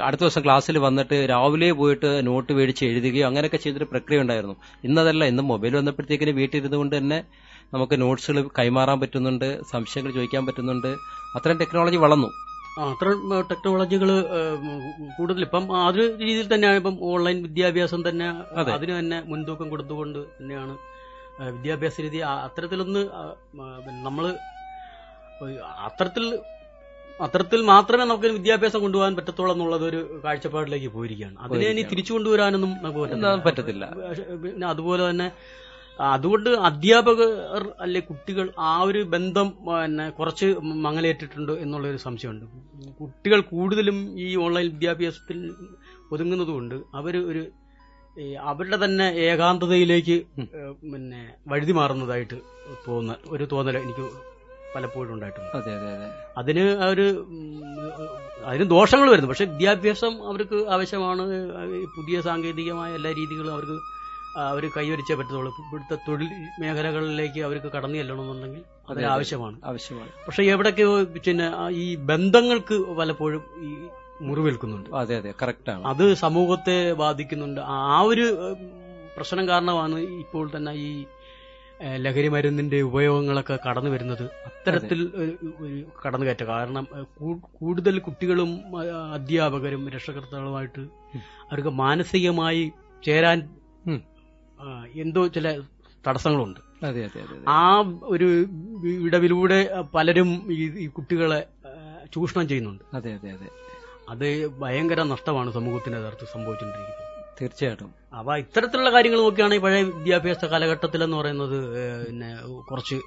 അടുത്ത 0.06 0.20
ദിവസം 0.22 0.42
ക്ലാസ്സിൽ 0.44 0.76
വന്നിട്ട് 0.84 1.16
രാവിലെ 1.32 1.68
പോയിട്ട് 1.80 2.08
നോട്ട് 2.28 2.52
മേടിച്ച് 2.58 2.84
എഴുതുകയോ 2.90 3.24
അങ്ങനെയൊക്കെ 3.28 3.60
ചെയ്തൊരു 3.64 3.86
പ്രക്രിയ 3.92 4.22
ഉണ്ടായിരുന്നു. 4.24 4.56
ഇന്നതല്ല 4.86 5.24
ഇന്ന് 5.32 5.42
മൊബൈൽ 5.50 5.74
വന്നപ്പോഴത്തേക്കിന് 5.80 6.32
വീട്ടിലിരുന്നു 6.40 6.78
കൊണ്ട് 6.80 6.94
തന്നെ 6.96 7.18
നമുക്ക് 7.74 7.96
നോട്ട്സുകൾ 8.02 8.40
കൈമാറാൻ 8.58 8.98
പറ്റുന്നുണ്ട് 9.02 9.46
സംശയങ്ങൾ 9.72 10.10
ചോദിക്കാൻ 10.16 10.42
പറ്റുന്നുണ്ട്. 10.48 10.90
അത്രയും 11.36 11.60
ടെക്നോളജി 11.62 12.00
വളർന്നു. 12.04 12.30
അത്ര 12.84 13.08
അത്തരം 13.08 13.44
ടെക്നോളജികൾ 13.50 14.10
കൂടുതൽ 15.16 15.42
ഇപ്പം 15.46 15.64
ആ 15.80 15.82
ഒരു 15.90 16.04
രീതിയിൽ 16.22 16.48
തന്നെയാണ് 16.52 16.78
ഇപ്പം 16.80 16.96
ഓൺലൈൻ 17.10 17.36
വിദ്യാഭ്യാസം 17.46 18.00
തന്നെ 18.08 18.28
അതെ. 18.60 18.70
അതിന് 18.76 18.94
തന്നെ 18.98 19.18
മുൻതൂക്കം 19.30 19.68
കൊടുത്തുകൊണ്ട് 19.74 20.18
തന്നെയാണ് 20.38 20.74
വിദ്യാഭ്യാസ 21.56 22.00
രീതി 22.06 22.18
അത്തരത്തിലൊന്ന് 22.32 23.02
ഒരു 25.44 25.54
അത്തരത്തിൽ 25.86 26.24
അത്തരത്തിൽ 27.24 27.60
മാത്രമേ 27.72 28.04
നമുക്ക് 28.04 28.28
വിദ്യാഭ്യാസം 28.36 28.80
കൊണ്ടുപോകാൻ 28.84 29.12
പറ്റത്തുള്ളൂ 29.18 29.52
എന്നുള്ളത് 29.54 29.84
ഒരു 29.90 30.00
കാഴ്ചപ്പാടിലേക്ക് 30.24 30.88
പോയിരിക്കുകയാണ്. 30.94 31.36
അതിനെ 31.44 31.66
ഇനി 31.74 31.82
തിരിച്ചു 31.92 32.12
കൊണ്ടുവരാനൊന്നും 32.14 32.72
നമുക്ക് 32.84 33.40
പറ്റത്തില്ല. 33.48 33.84
പിന്നെ 34.44 34.66
അതുപോലെ 34.72 35.02
തന്നെ 35.10 35.28
അതുകൊണ്ട് 36.14 36.48
അധ്യാപകർ 36.68 37.64
അല്ലെ 37.84 38.00
കുട്ടികൾ 38.08 38.46
ആ 38.68 38.72
ഒരു 38.88 39.00
ബന്ധം 39.12 39.48
പിന്നെ 39.66 40.06
കുറച്ച് 40.18 40.46
മങ്ങലേറ്റിട്ടുണ്ട് 40.86 41.52
എന്നുള്ളൊരു 41.64 42.00
സംശയമുണ്ട്. 42.06 42.46
കുട്ടികൾ 43.00 43.40
കൂടുതലും 43.52 43.98
ഈ 44.24 44.28
ഓൺലൈൻ 44.46 44.66
വിദ്യാഭ്യാസത്തിൽ 44.74 45.38
ഒതുങ്ങുന്നതുകൊണ്ട് 46.14 46.76
അവർ 47.00 47.16
ഒരു 47.30 47.44
അവരുടെ 48.50 48.78
തന്നെ 48.82 49.06
ഏകാന്തതയിലേക്ക് 49.28 50.16
പിന്നെ 50.92 51.22
വഴുതി 51.52 51.72
മാറുന്നതായിട്ട് 51.78 52.36
തോന്നുന്ന 52.86 53.16
ഒരു 53.34 53.44
തോന്നൽ 53.52 53.76
എനിക്ക് 53.84 54.04
പലപ്പോഴും 54.74 55.12
ഉണ്ടായിട്ടുണ്ട്. 55.12 55.56
അതെ 55.56 55.72
അതെ 55.76 55.90
അതെ. 55.96 56.08
അതിന് 56.38 56.64
ഒരു 56.84 57.06
അതിന് 58.44 58.70
ദോഷങ്ങൾ 58.70 59.10
വരുന്നു. 59.10 59.28
പക്ഷെ 59.28 59.44
വിദ്യാഭ്യാസം 59.44 60.28
അവർക്ക് 60.28 60.66
ആവശ്യമാണ്. 60.68 61.24
പുതിയ 61.96 62.20
സാങ്കേതികമായ 62.20 62.94
എല്ലാ 62.94 63.10
രീതികളും 63.10 63.52
അവർക്ക് 63.52 63.76
അവർ 64.38 64.70
കൈവരിച്ചേ 64.76 65.14
പറ്റത്തുള്ളൂ. 65.14 65.52
ഇവിടുത്തെ 65.58 65.96
തൊഴിൽ 66.08 66.28
മേഖലകളിലേക്ക് 66.60 67.40
അവർക്ക് 67.40 67.72
കടന്നു 67.72 67.96
ചെല്ലണമെന്നുണ്ടെങ്കിൽ 67.96 68.62
അതിന് 68.90 69.06
ആവശ്യമാണ് 69.06 69.60
ആവശ്യമാണ്. 69.64 70.08
പക്ഷെ 70.26 70.42
എവിടൊക്കെ 70.42 71.02
പിന്നെ 71.02 71.50
ഈ 71.70 71.94
ബന്ധങ്ങൾക്ക് 71.94 72.94
പലപ്പോഴും 72.94 73.42
ഈ 73.62 73.70
മുറിവേൽക്കുന്നുണ്ട്. 74.20 74.90
അതെ 74.90 75.16
അതെ. 75.16 75.34
കറക്റ്റ് 75.42 75.70
ആണ്. 75.70 75.84
അത് 75.84 76.14
സമൂഹത്തെ 76.14 76.92
ബാധിക്കുന്നുണ്ട്. 76.92 77.60
ആ 77.60 78.00
ഒരു 78.00 78.26
പ്രശ്നം 79.16 79.48
കാരണമാണ് 79.48 79.98
ഇപ്പോൾ 79.98 80.50
തന്നെ 80.56 80.72
ഈ 80.72 81.04
ലഹരി 81.96 82.28
മരുന്നിന്റെ 82.28 82.80
ഉപയോഗങ്ങളൊക്കെ 82.80 83.58
കടന്നു 83.68 83.90
വരുന്നത് 83.90 84.22
അത്തരത്തിൽ 84.22 85.00
കടന്നുകയറ്റ. 86.04 86.44
കാരണം 86.44 86.84
കൂടുതൽ 87.60 87.98
കുട്ടികളും 87.98 88.50
അധ്യാപകരും 89.12 89.90
രക്ഷകർത്താക്കളുമായിട്ട് 89.90 90.82
അവർക്ക് 91.50 91.68
മാനസികമായി 91.68 92.72
ചേരാൻ 93.04 93.38
എന്തോ 94.94 95.26
ചില 95.26 95.46
തടസ്സങ്ങളുണ്ട്. 96.08 96.60
ആ 97.48 97.60
ഒരു 98.04 98.28
ഇടവിലൂടെ 99.06 99.58
പലരും 99.94 100.30
ഈ 100.52 100.64
ഈ 100.84 100.86
കുട്ടികളെ 100.86 101.40
ചൂഷണം 102.14 102.48
ചെയ്യുന്നുണ്ട്. 102.48 102.84
അതെ 102.94 103.12
അതെ 103.14 103.30
അതെ. 103.30 103.48
അത് 104.08 104.26
ഭയങ്കര 104.60 105.02
നഷ്ടമാണ് 105.02 105.50
സമൂഹത്തിന് 105.52 105.96
യഥാർത്ഥം 105.96 106.28
സംഭവിച്ചുകൊണ്ടിരിക്കുന്നത്. 106.32 107.03
തീർച്ചയായിട്ടും. 107.38 107.90
അപ്പൊ 108.18 108.32
ഇത്തരത്തിലുള്ള 108.42 108.90
കാര്യങ്ങൾ 108.94 109.20
നോക്കുകയാണെങ്കിൽ 109.22 109.64
പഴയ 109.64 109.82
വിദ്യാഭ്യാസ 109.90 110.44
കാലഘട്ടത്തിൽ 110.52 111.00
എന്ന് 111.06 111.16
പറയുന്നത് 111.20 111.56
പിന്നെ 112.04 112.28
കുറച്ച് 112.68 112.98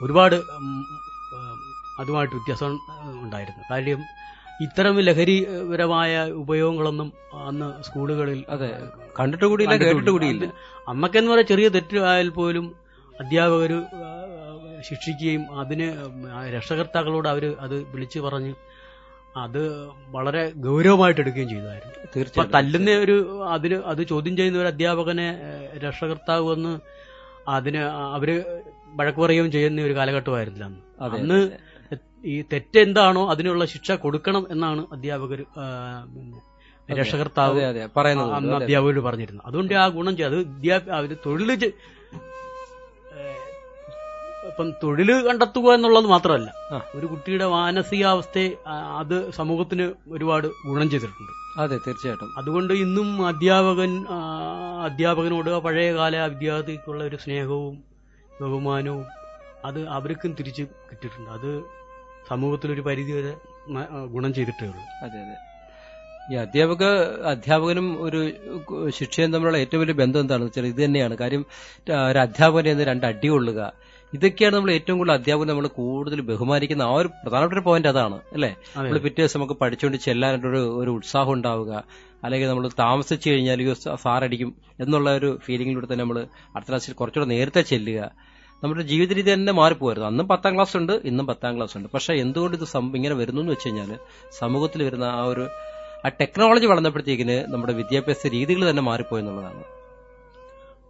ഒരുപാട് 0.00 0.36
അതുമായിട്ട് 2.00 2.34
വ്യത്യാസം 2.36 2.72
ഉണ്ടായിരുന്നു 3.24 3.64
കാര്യം 3.70 4.00
ഇത്തരം 4.64 4.96
ലഹരിപരമായ 5.06 6.10
ഉപയോഗങ്ങളൊന്നും 6.42 7.08
അന്ന് 7.46 7.68
സ്കൂളുകളിൽ 7.86 8.40
അതെ 8.54 8.68
കണ്ടിട്ട് 9.18 9.46
കൂടിയില്ല 9.46 9.76
കേട്ടിട്ട് 9.82 10.10
കൂടിയില്ല. 10.10 10.46
അമ്മക്കെന്ന് 10.88 11.30
പറയാൻ 11.32 11.48
ചെറിയ 11.52 11.68
തെറ്റ് 11.76 11.98
ആയാൽ 12.10 12.28
പോലും 12.38 12.66
അധ്യാപകർ 13.14 13.72
ശിക്ഷിക്കുകയും 14.88 15.42
അതിന് 15.60 15.86
രക്ഷകർത്താക്കളോട് 16.54 17.28
അവർ 17.28 17.44
അത് 17.66 17.76
വിളിച്ചു 17.92 18.18
പറഞ്ഞ് 18.26 18.52
അത് 19.34 19.60
വളരെ 20.12 20.42
ഗൗരവമായിട്ട് 20.64 21.20
എടുക്കുകയും 21.22 21.48
ചെയ്തായിരുന്നു 21.52 21.94
തീർച്ചയായും 22.12 22.52
തല്ലുന്ന 22.54 22.90
ഒരു 23.04 23.16
അതിന് 23.54 23.76
അത് 23.90 24.02
ചോദ്യം 24.10 24.34
ചെയ്യുന്ന 24.38 24.60
ഒരു 24.60 24.70
അധ്യാപകനെ 24.72 25.28
രക്ഷകർത്താവ് 25.84 26.44
വന്ന് 26.50 26.72
അതിന് 27.48 27.80
അവർ 28.14 28.30
വഴക്ക് 28.98 29.20
പറയുകയും 29.22 29.50
ചെയ്യുന്ന 29.54 29.86
ഒരു 29.88 29.94
കാലഘട്ടമായിരുന്നില്ല 29.96 30.66
അന്ന് 30.66 30.80
അന്ന്. 31.16 31.38
ഈ 32.24 32.36
തെറ്റെന്താണോ 32.52 33.22
അതിനുള്ള 33.32 33.64
ശിക്ഷ 33.72 33.92
കൊടുക്കണം 34.04 34.44
എന്നാണ് 34.50 34.82
അധ്യാപകർ 34.94 35.40
രക്ഷകർത്താവ് 36.88 37.58
അന്ന് 37.60 38.30
പോലും, 38.38 38.54
അതെ. 38.54 38.64
അധ്യാപകരോട് 38.64 39.02
പറഞ്ഞിരുന്നു 39.06 39.42
അതുകൊണ്ട് 39.48 39.74
ആ 39.76 39.86
ഗുണം 39.94 40.14
അത് 40.22 40.36
വിദ്യാഭ്യാസ 40.54 40.88
ഏഹ് 40.96 41.68
ഇപ്പം 44.54 44.68
തൊഴിൽ 44.82 45.08
കണ്ടെത്തുക 45.26 45.68
എന്നുള്ളത് 45.74 46.06
മാത്രമല്ല 46.06 46.48
ഒരു 46.94 47.06
കുട്ടിയുടെ 47.12 47.46
മാനസികാവസ്ഥയെ 47.54 48.50
അത് 48.98 49.14
സമൂഹത്തിന് 49.38 49.86
ഒരുപാട് 50.08 50.46
ഗുണം 50.66 50.88
ചെയ്തിട്ടുണ്ട്. 50.90 51.32
അതെ 51.62 51.76
തീർച്ചയായിട്ടും. 51.86 52.28
അതുകൊണ്ട് 52.38 52.72
ഇന്നും 52.82 53.08
അധ്യാപകൻ 53.30 53.92
അധ്യാപകനോട് 54.88 55.50
പഴയകാല 55.64 56.16
വിദ്യാർത്ഥിക്കുള്ള 56.32 57.00
ഒരു 57.04 57.18
സ്നേഹവും 57.24 57.74
ബഹുമാനവും 58.40 59.04
അത് 59.64 59.80
അവർക്കും 59.96 60.32
തിരിച്ച് 60.38 60.62
കിട്ടിയിട്ടുണ്ട്. 60.90 61.30
അത് 61.30 61.50
സമൂഹത്തിലൊരു 62.28 62.84
പരിധി 62.88 63.12
വരെ 63.18 63.32
ഗുണം 64.14 64.34
ചെയ്തിട്ടേ 64.38 64.66
ഉള്ളൂ. 64.66 64.84
അതെ 65.06 65.18
അതെ. 65.24 65.36
ഈ 66.32 66.36
അധ്യാപക 66.44 66.84
അധ്യാപകനും 67.32 67.88
ഒരു 68.02 68.20
ശിക്ഷയും 68.98 69.32
തമ്മിലുള്ള 69.32 69.58
ഏറ്റവും 69.64 69.80
വലിയ 69.82 69.96
ബന്ധം 70.02 70.20
എന്താണെന്ന് 70.24 70.48
വെച്ചാൽ 70.50 70.66
ഇത് 70.66 70.80
തന്നെയാണ്. 70.84 71.16
കാര്യം 71.22 71.42
ഒരു 72.10 72.20
അധ്യാപകനെ 72.26 72.84
രണ്ട് 72.90 73.06
അടി 73.10 73.28
കൊള്ളുക 73.34 73.60
ഇതൊക്കെയാണ് 74.14 74.54
നമ്മൾ 74.56 74.70
ഏറ്റവും 74.74 74.96
കൂടുതൽ 74.98 75.14
അധ്യാപകം 75.14 75.48
നമ്മൾ 75.50 75.66
കൂടുതൽ 75.78 76.18
ബഹുമാനിക്കുന്ന 76.28 76.82
ആ 76.88 76.94
ഒരു 77.00 77.08
പ്രധാനപ്പെട്ട 77.22 77.56
ഒരു 77.56 77.64
പോയിന്റ് 77.68 77.88
അതാണ് 77.92 78.16
അല്ലേ? 78.34 78.50
നമ്മൾ 78.76 78.98
പിറ്റേ 79.06 79.20
ദിവസം 79.22 79.38
നമുക്ക് 79.38 79.56
പഠിച്ചുകൊണ്ട് 79.62 79.98
ചെല്ലാനായിട്ടൊരു 80.06 80.62
ഒരു 80.80 80.90
ഉത്സാഹം 80.98 81.32
ഉണ്ടാവുക 81.36 81.72
അല്ലെങ്കിൽ 82.24 82.48
നമ്മൾ 82.50 82.66
താമസിച്ചു 82.82 83.26
കഴിഞ്ഞാൽ 83.30 83.60
അയ്യോ 83.62 83.74
സാറടിക്കും 84.04 84.50
എന്നുള്ള 84.80 85.08
ഒരു 85.18 85.30
ഫീലിംഗിലൂടെ 85.46 85.88
തന്നെ 85.90 86.04
നമ്മൾ 86.04 86.18
അടുത്ത 86.54 86.68
ക്ലാസ്സിൽ 86.70 86.94
കുറച്ചുകൂടെ 87.00 87.28
നേരത്തെ 87.34 87.62
ചെല്ലുക. 87.72 88.00
നമ്മുടെ 88.62 88.84
ജീവിത 88.90 89.12
രീതി 89.12 89.30
തന്നെ 89.32 89.52
മാറിപ്പോയിരുന്നു 89.52 90.08
അന്നും 90.10 90.26
പത്താം 90.30 90.52
ക്ലാസ് 90.56 90.76
ഉണ്ട് 90.80 90.92
ഇന്നും 91.04 91.26
പത്താം 91.30 91.52
ക്ലാസ് 91.56 91.74
ഉണ്ട്. 91.78 91.88
പക്ഷെ 91.94 92.12
എന്തുകൊണ്ട് 92.24 92.56
ഇത് 92.58 92.66
ഇങ്ങനെ 92.94 93.14
വരുന്നു 93.20 93.40
എന്ന് 93.42 93.52
വെച്ച് 93.54 93.68
കഴിഞ്ഞാൽ 93.68 93.90
സമൂഹത്തിൽ 94.40 94.82
വരുന്ന 94.88 95.06
ആ 95.14 95.24
ഒരു 95.32 95.44
ആ 96.04 96.10
ടെക്നോളജി 96.20 96.66
വളർന്നപ്പോഴത്തേക്കിന് 96.70 97.36
നമ്മുടെ 97.52 97.74
വിദ്യാഭ്യാസ 97.80 98.26
രീതികൾ 98.34 98.62
തന്നെ 98.70 98.82
മാറിപ്പോയെന്നുള്ളതാണ്. 98.82 99.62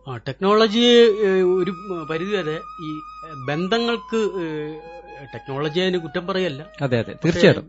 ആ 0.06 0.16
ടെക്നോളജി 0.28 0.82
ഒരു 1.54 1.72
പരിധി 2.10 2.32
വരെ 2.36 2.56
ഈ 2.82 2.90
ബന്ധങ്ങൾക്ക് 3.46 4.20
ടെക്നോളജി 5.34 5.80
അതിന് 5.80 5.98
കുറ്റം 5.98 6.26
പറയല്ല. 6.26 6.62
അതെ 6.82 6.98
അതെ. 6.98 7.12
തീർച്ചയായിട്ടും. 7.24 7.66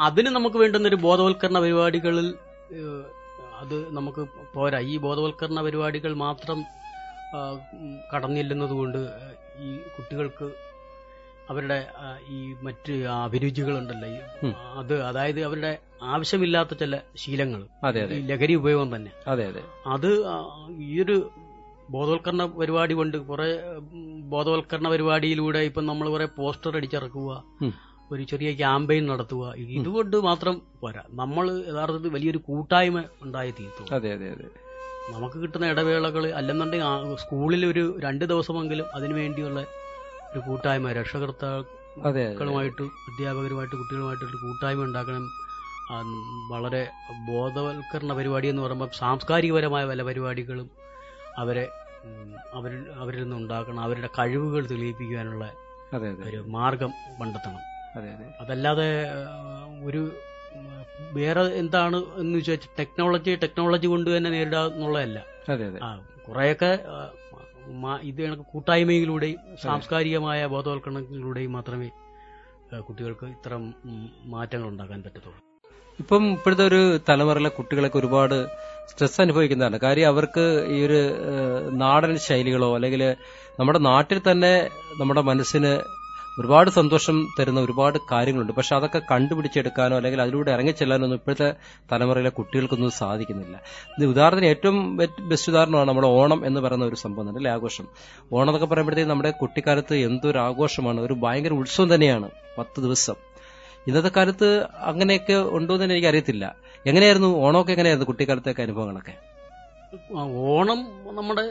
അതിന് 0.00 0.28
നമുക്ക് 0.28 0.56
വേണ്ടുന്ന 0.56 0.88
ഒരു 0.88 0.96
ബോധവൽക്കരണ 0.96 1.60
പരിപാടികളിൽ 1.60 2.28
അത് 3.60 3.92
നമുക്ക് 3.92 4.22
പോരാ. 4.54 4.78
ഈ 4.82 4.96
ബോധവൽക്കരണ 4.98 5.62
പരിപാടികൾ 5.62 6.14
മാത്രം 6.26 6.60
ആ, 7.34 7.40
ഉം, 7.74 7.92
കടന്നില്ലെന്നത് 8.14 8.70
കൊണ്ട് 8.70 8.98
ഏഹ്, 8.98 9.34
ഈ 9.62 9.68
കുട്ടികൾക്ക് 9.94 10.46
അവരുടെ 11.48 11.78
ഈ 12.28 12.54
മറ്റ് 12.62 12.92
അഭിരുചികളുണ്ടല്ലോ. 13.16 14.08
അത് 14.74 15.02
അതായത് 15.02 15.42
അവരുടെ 15.42 15.70
ആവശ്യമില്ലാത്ത 16.02 16.74
ചില 16.74 16.94
ശീലങ്ങൾ. 17.16 17.62
ലഹരി 18.28 18.54
ഉപയോഗം 18.54 18.96
തന്നെ. 18.96 19.12
അതെ 19.26 19.46
അതെ. 19.46 19.62
അത് 19.86 20.10
ഈ 20.82 21.00
ഒരു 21.02 21.16
ബോധവൽക്കരണ 21.92 22.46
പരിപാടി 22.60 22.94
കൊണ്ട് 22.94 23.16
കുറെ 23.16 23.46
ബോധവൽക്കരണ 24.24 24.88
പരിപാടിയിലൂടെ 24.88 25.58
ഇപ്പം 25.58 25.86
നമ്മൾ 25.86 26.08
കുറെ 26.08 26.24
പോസ്റ്റർ 26.38 26.76
അടിച്ചിറക്കുക. 26.76 27.30
ഒരു 28.12 28.22
ചെറിയ 28.22 28.52
ക്യാമ്പയിൻ 28.52 29.06
നടത്തുക. 29.06 29.44
ഇതുകൊണ്ട് 29.76 30.16
മാത്രം 30.16 30.62
പോരാ. 30.80 31.02
നമ്മൾ 31.10 31.44
യഥാർത്ഥത്തിൽ 31.68 32.10
വലിയൊരു 32.10 32.38
കൂട്ടായ്മ 32.38 33.04
ഉണ്ടായി 33.22 33.50
തീർത്തു 33.50 33.94
അതെ 33.94 34.12
അതെ 34.14 34.30
അതെ. 34.30 34.48
നമുക്ക് 35.12 35.38
കിട്ടുന്ന 35.38 35.66
ഇടവേളകൾ 35.66 36.26
അല്ലെന്നുണ്ടെങ്കിൽ 36.30 37.16
സ്കൂളിൽ 37.16 37.66
ഒരു 37.66 37.96
രണ്ട് 38.00 38.24
ദിവസമെങ്കിലും 38.24 38.86
അതിനു 38.94 39.14
വേണ്ടിയുള്ള 39.14 39.60
ഒരു 40.32 40.38
കൂട്ടായ്മ 40.38 40.92
രക്ഷകർത്താക്കളുമായിട്ട് 40.92 42.82
അധ്യാപകരുമായിട്ട് 42.82 43.76
കുട്ടികളുമായിട്ട് 43.76 44.24
ഒരു 44.24 44.36
കൂട്ടായ്മ 44.36 44.84
ഉണ്ടാക്കണം. 44.84 45.24
വളരെ 46.50 46.82
ബോധവൽക്കരണ 47.28 48.12
പരിപാടി 48.12 48.48
എന്ന് 48.48 48.62
പറയുമ്പോൾ 48.62 48.90
സാംസ്കാരികപരമായ 48.98 49.84
പല 49.86 50.02
പരിപാടികളും 50.02 50.68
അവരെ 51.38 51.64
അവരിൽ 52.54 52.92
അവരിൽ 52.92 53.22
നിന്ന് 53.22 53.36
ഉണ്ടാക്കണം 53.36 53.80
അവരുടെ 53.80 54.08
കഴിവുകൾ 54.18 54.66
തെളിയിപ്പിക്കാനുള്ള 54.66 55.44
ഒരു 56.26 56.44
മാർഗം 56.48 56.92
കണ്ടെത്തണം. 57.20 57.60
അതെ 57.96 58.12
അതെ. 58.12 58.26
അതല്ലാതെ 58.40 58.88
ഒരു 59.84 60.12
വേറെ 61.12 61.40
എന്താണ് 61.54 61.96
എന്ന് 62.16 62.38
വെച്ചാൽ 62.38 62.58
ടെക്നോളജി 62.78 63.34
ടെക്നോളജി 63.34 63.86
കൊണ്ട് 63.86 64.16
തന്നെ 64.16 64.30
നേരിടുക 64.30 64.58
എന്നുള്ളതല്ല. 64.58 65.18
ആ 65.82 65.88
കുറെയൊക്കെ 66.28 66.72
ഇത് 68.02 68.22
കണക്ക് 68.22 68.42
കൂട്ടായ്മയിലൂടെയും 68.42 69.56
സാംസ്കാരികമായ 69.62 70.46
ബോധവൽക്കരണത്തിലൂടെയും 70.46 71.52
മാത്രമേ 71.52 71.90
കുട്ടികൾക്ക് 72.80 73.26
ഇത്തരം 73.26 73.62
മാറ്റങ്ങൾ 74.24 74.68
ഉണ്ടാക്കാൻ 74.68 75.02
പറ്റത്തുള്ളൂ. 75.02 75.40
ഇപ്പം 76.00 76.32
ഇപ്പോഴത്തെ 76.32 76.66
ഒരു 76.66 77.00
തലമുറയിലെ 77.08 77.48
കുട്ടികളൊക്കെ 77.48 77.98
ഒരുപാട് 77.98 78.46
സ്ട്രെസ് 78.90 79.20
അനുഭവിക്കുന്നതാണ്. 79.20 79.80
കാര്യം 79.80 80.06
അവർക്ക് 80.06 80.66
ഈ 80.68 80.86
ഒരു 80.86 81.00
നാടൻ 81.72 82.18
ശൈലികളോ 82.18 82.74
അല്ലെങ്കിൽ 82.74 83.16
നമ്മുടെ 83.60 83.78
നാട്ടിൽ 83.78 84.20
തന്നെ 84.30 84.68
നമ്മുടെ 85.00 85.20
മനസ്സിന് 85.20 85.80
ഒരുപാട് 86.40 86.70
സന്തോഷം 86.70 87.28
തരുന്ന 87.38 87.60
ഒരുപാട് 87.60 87.98
കാര്യങ്ങളുണ്ട്. 88.12 88.52
പക്ഷെ 88.52 88.76
അതൊക്കെ 88.76 89.02
കണ്ടുപിടിച്ചെടുക്കാനോ 89.10 89.96
അല്ലെങ്കിൽ 89.96 90.22
അതിലൂടെ 90.22 90.50
ഇറങ്ങിച്ചെല്ലാനോ 90.50 91.04
ഒന്നും 91.04 91.16
ഇപ്പോഴത്തെ 91.16 91.54
തലമുറയിലെ 91.92 92.30
കുട്ടികൾക്കൊന്നും 92.30 92.90
സാധിക്കുന്നില്ല. 92.90 93.60
ഇത് 93.98 94.06
ഉദാഹരണത്തിന് 94.06 94.46
ഏറ്റവും 94.46 94.96
ബെസ്റ്റ് 95.28 95.52
ഉദാഹരണമാണ് 95.52 95.88
നമ്മുടെ 95.88 96.08
ഓണം 96.08 96.46
എന്ന് 96.46 96.60
പറയുന്ന 96.60 96.84
ഒരു 96.84 96.94
സംഭവം 96.94 97.28
തന്നെ 97.28 97.38
അല്ലെ 97.38 97.52
ആഘോഷം. 97.52 97.86
ഓണം 98.32 98.48
എന്നൊക്കെ 98.48 98.66
പറയുമ്പോഴത്തേക്കും 98.66 99.10
നമ്മുടെ 99.10 99.30
കുട്ടിക്കാലത്ത് 99.30 99.94
എന്തൊരു 99.94 100.38
ആഘോഷമാണ്. 100.38 101.00
ഒരു 101.00 101.14
ഭയങ്കര 101.14 101.52
ഉത്സവം 101.52 101.94
തന്നെയാണ്. 101.94 102.30
പത്ത് 102.58 102.80
ദിവസം. 102.80 103.31
ഇന്നത്തെ 103.86 104.10
കാലത്ത് 104.16 104.48
അങ്ങനെയൊക്കെ 104.90 105.36
ഉണ്ടോ 105.56 105.74
എന്ന് 105.74 105.94
എനിക്ക് 105.94 106.08
അറിയത്തില്ല. 106.08 106.44
എങ്ങനെയായിരുന്നു 106.86 107.30
ഓണമൊക്കെ 107.38 107.72
എങ്ങനെയായിരുന്നു 107.72 108.06
കുട്ടിക്കാലത്തൊക്കെ 108.06 108.62
അനുഭവങ്ങളൊക്കെ? 108.62 109.14
ഓണം 110.50 110.80
നമ്മുടെ 111.14 111.44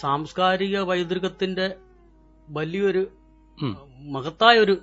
സാംസ്കാരിക 0.00 0.82
പൈതൃകത്തിന്റെ 0.82 1.66
വലിയൊരു 2.48 3.02
മഹത്തായ 4.14 4.58
ഒരു 4.58 4.74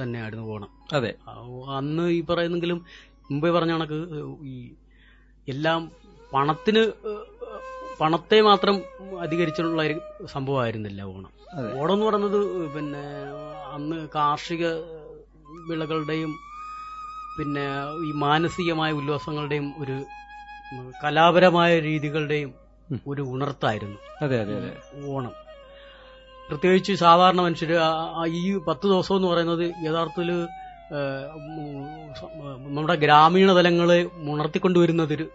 തന്നെയായിരുന്നു 0.00 0.44
ഓണം. 0.54 0.70
അതെ. 0.92 1.10
അന്ന് 1.78 2.02
ഈ 2.08 2.20
പറയുന്നെങ്കിലും 2.22 2.78
മുമ്പേ 3.30 3.50
പറഞ്ഞ 3.50 3.72
കണക്ക് 3.72 3.98
ഈ 4.44 4.56
എല്ലാം 5.48 5.80
പണത്തിന് 6.32 6.82
പണത്തെ 8.00 8.40
മാത്രം 8.40 8.76
അധികരിച്ചിട്ടുള്ള 9.20 9.82
ഒരു 9.82 9.96
സംഭവമായിരുന്നില്ല 10.26 11.02
ഓണം. 11.12 11.30
ഓണം 11.76 11.94
എന്ന് 11.94 12.06
പറയുന്നത് 12.06 12.38
പിന്നെ 12.74 13.04
അന്ന് 13.72 14.08
കാർഷിക 14.14 14.64
വിളകളുടെയും 15.68 16.32
പിന്നെ 17.38 17.64
ഈ 18.06 18.12
മാനസികമായ 18.12 18.92
ഉല്ലാസങ്ങളുടെയും 18.92 19.74
ഒരു 19.78 20.04
കലാപരമായ 21.04 21.80
രീതികളുടെയും 21.80 22.50
ഒരു 23.06 23.22
ഉണർത്തായിരുന്നു. 23.22 23.98
അതെ 24.22 24.40
അതെ 24.40 24.54
അതെ. 24.56 24.72
ഓണം. 25.06 25.32
പ്രത്യേകിച്ച് 26.50 26.92
സാധാരണ 26.92 27.40
ആ 27.80 28.24
ഈ 28.26 28.58
പത്ത് 28.58 28.86
ദിവസം 28.86 29.16
എന്ന് 29.16 29.28
പറയുന്നത് 29.28 29.72
യഥാർത്ഥത്തിൽ 29.84 30.30
നമ്മുടെ 32.68 32.94
ഗ്രാമീണ 32.94 33.52
തലങ്ങളെ 33.52 34.04
ഉണർത്തിക്കൊണ്ടുവരുന്നതൊരു 34.30 35.26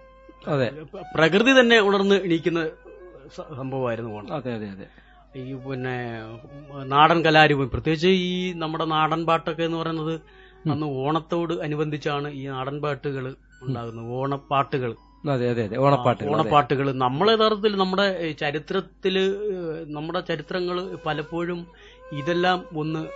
അതെ. 0.47 0.67
പ്രകൃതി 1.15 1.59
തന്നെ 1.59 1.79
ഉണർന്ന് 1.79 2.15
എണീക്കുന്ന 2.15 2.69
സംഭവമായിരുന്നു 3.57 4.11
ഓണം. 4.11 4.33
അതെ 4.33 4.53
അതെ 4.53 4.69
അതെ. 4.69 4.87
ഈ 5.35 5.53
പിന്നെ 5.53 5.95
നാടൻ 6.83 7.25
കലാരൂപം. 7.25 7.69
പ്രത്യേകിച്ച് 7.69 8.07
ഈ 8.07 8.53
നമ്മുടെ 8.53 8.85
നാടൻ 8.85 9.25
പാട്ടൊക്കെ 9.25 9.63
എന്ന് 9.63 9.77
പറയുന്നത് 9.77 10.21
അന്ന് 10.69 10.85
ഓണത്തോട് 10.85 11.53
അനുബന്ധിച്ചാണ് 11.53 12.31
ഈ 12.31 12.47
നാടൻ 12.47 12.81
പാട്ടുകൾ 12.81 13.35
ഉണ്ടാകുന്നത്. 13.61 14.07
ഓണപ്പാട്ടുകൾ. 14.07 14.95
അതെ 15.29 15.49
അതെ 15.49 15.63
അതെ. 15.63 15.77
ഓണപ്പാട്ട് 15.77 16.23
ഓണപ്പാട്ടുകൾ. 16.23 16.91
നമ്മൾ 16.91 17.31
യഥാർത്ഥത്തിൽ 17.31 17.75
നമ്മുടെ 17.75 18.31
ചരിത്രത്തിൽ 18.31 18.33
ചരിത്രത്തിൽ 18.33 19.15
നമ്മുടെ 19.93 20.19
ചരിത്രങ്ങൾ 20.19 20.95
പലപ്പോഴും 20.95 21.67
ഇതെല്ലാം 22.11 22.65
ഒന്ന് 22.77 23.07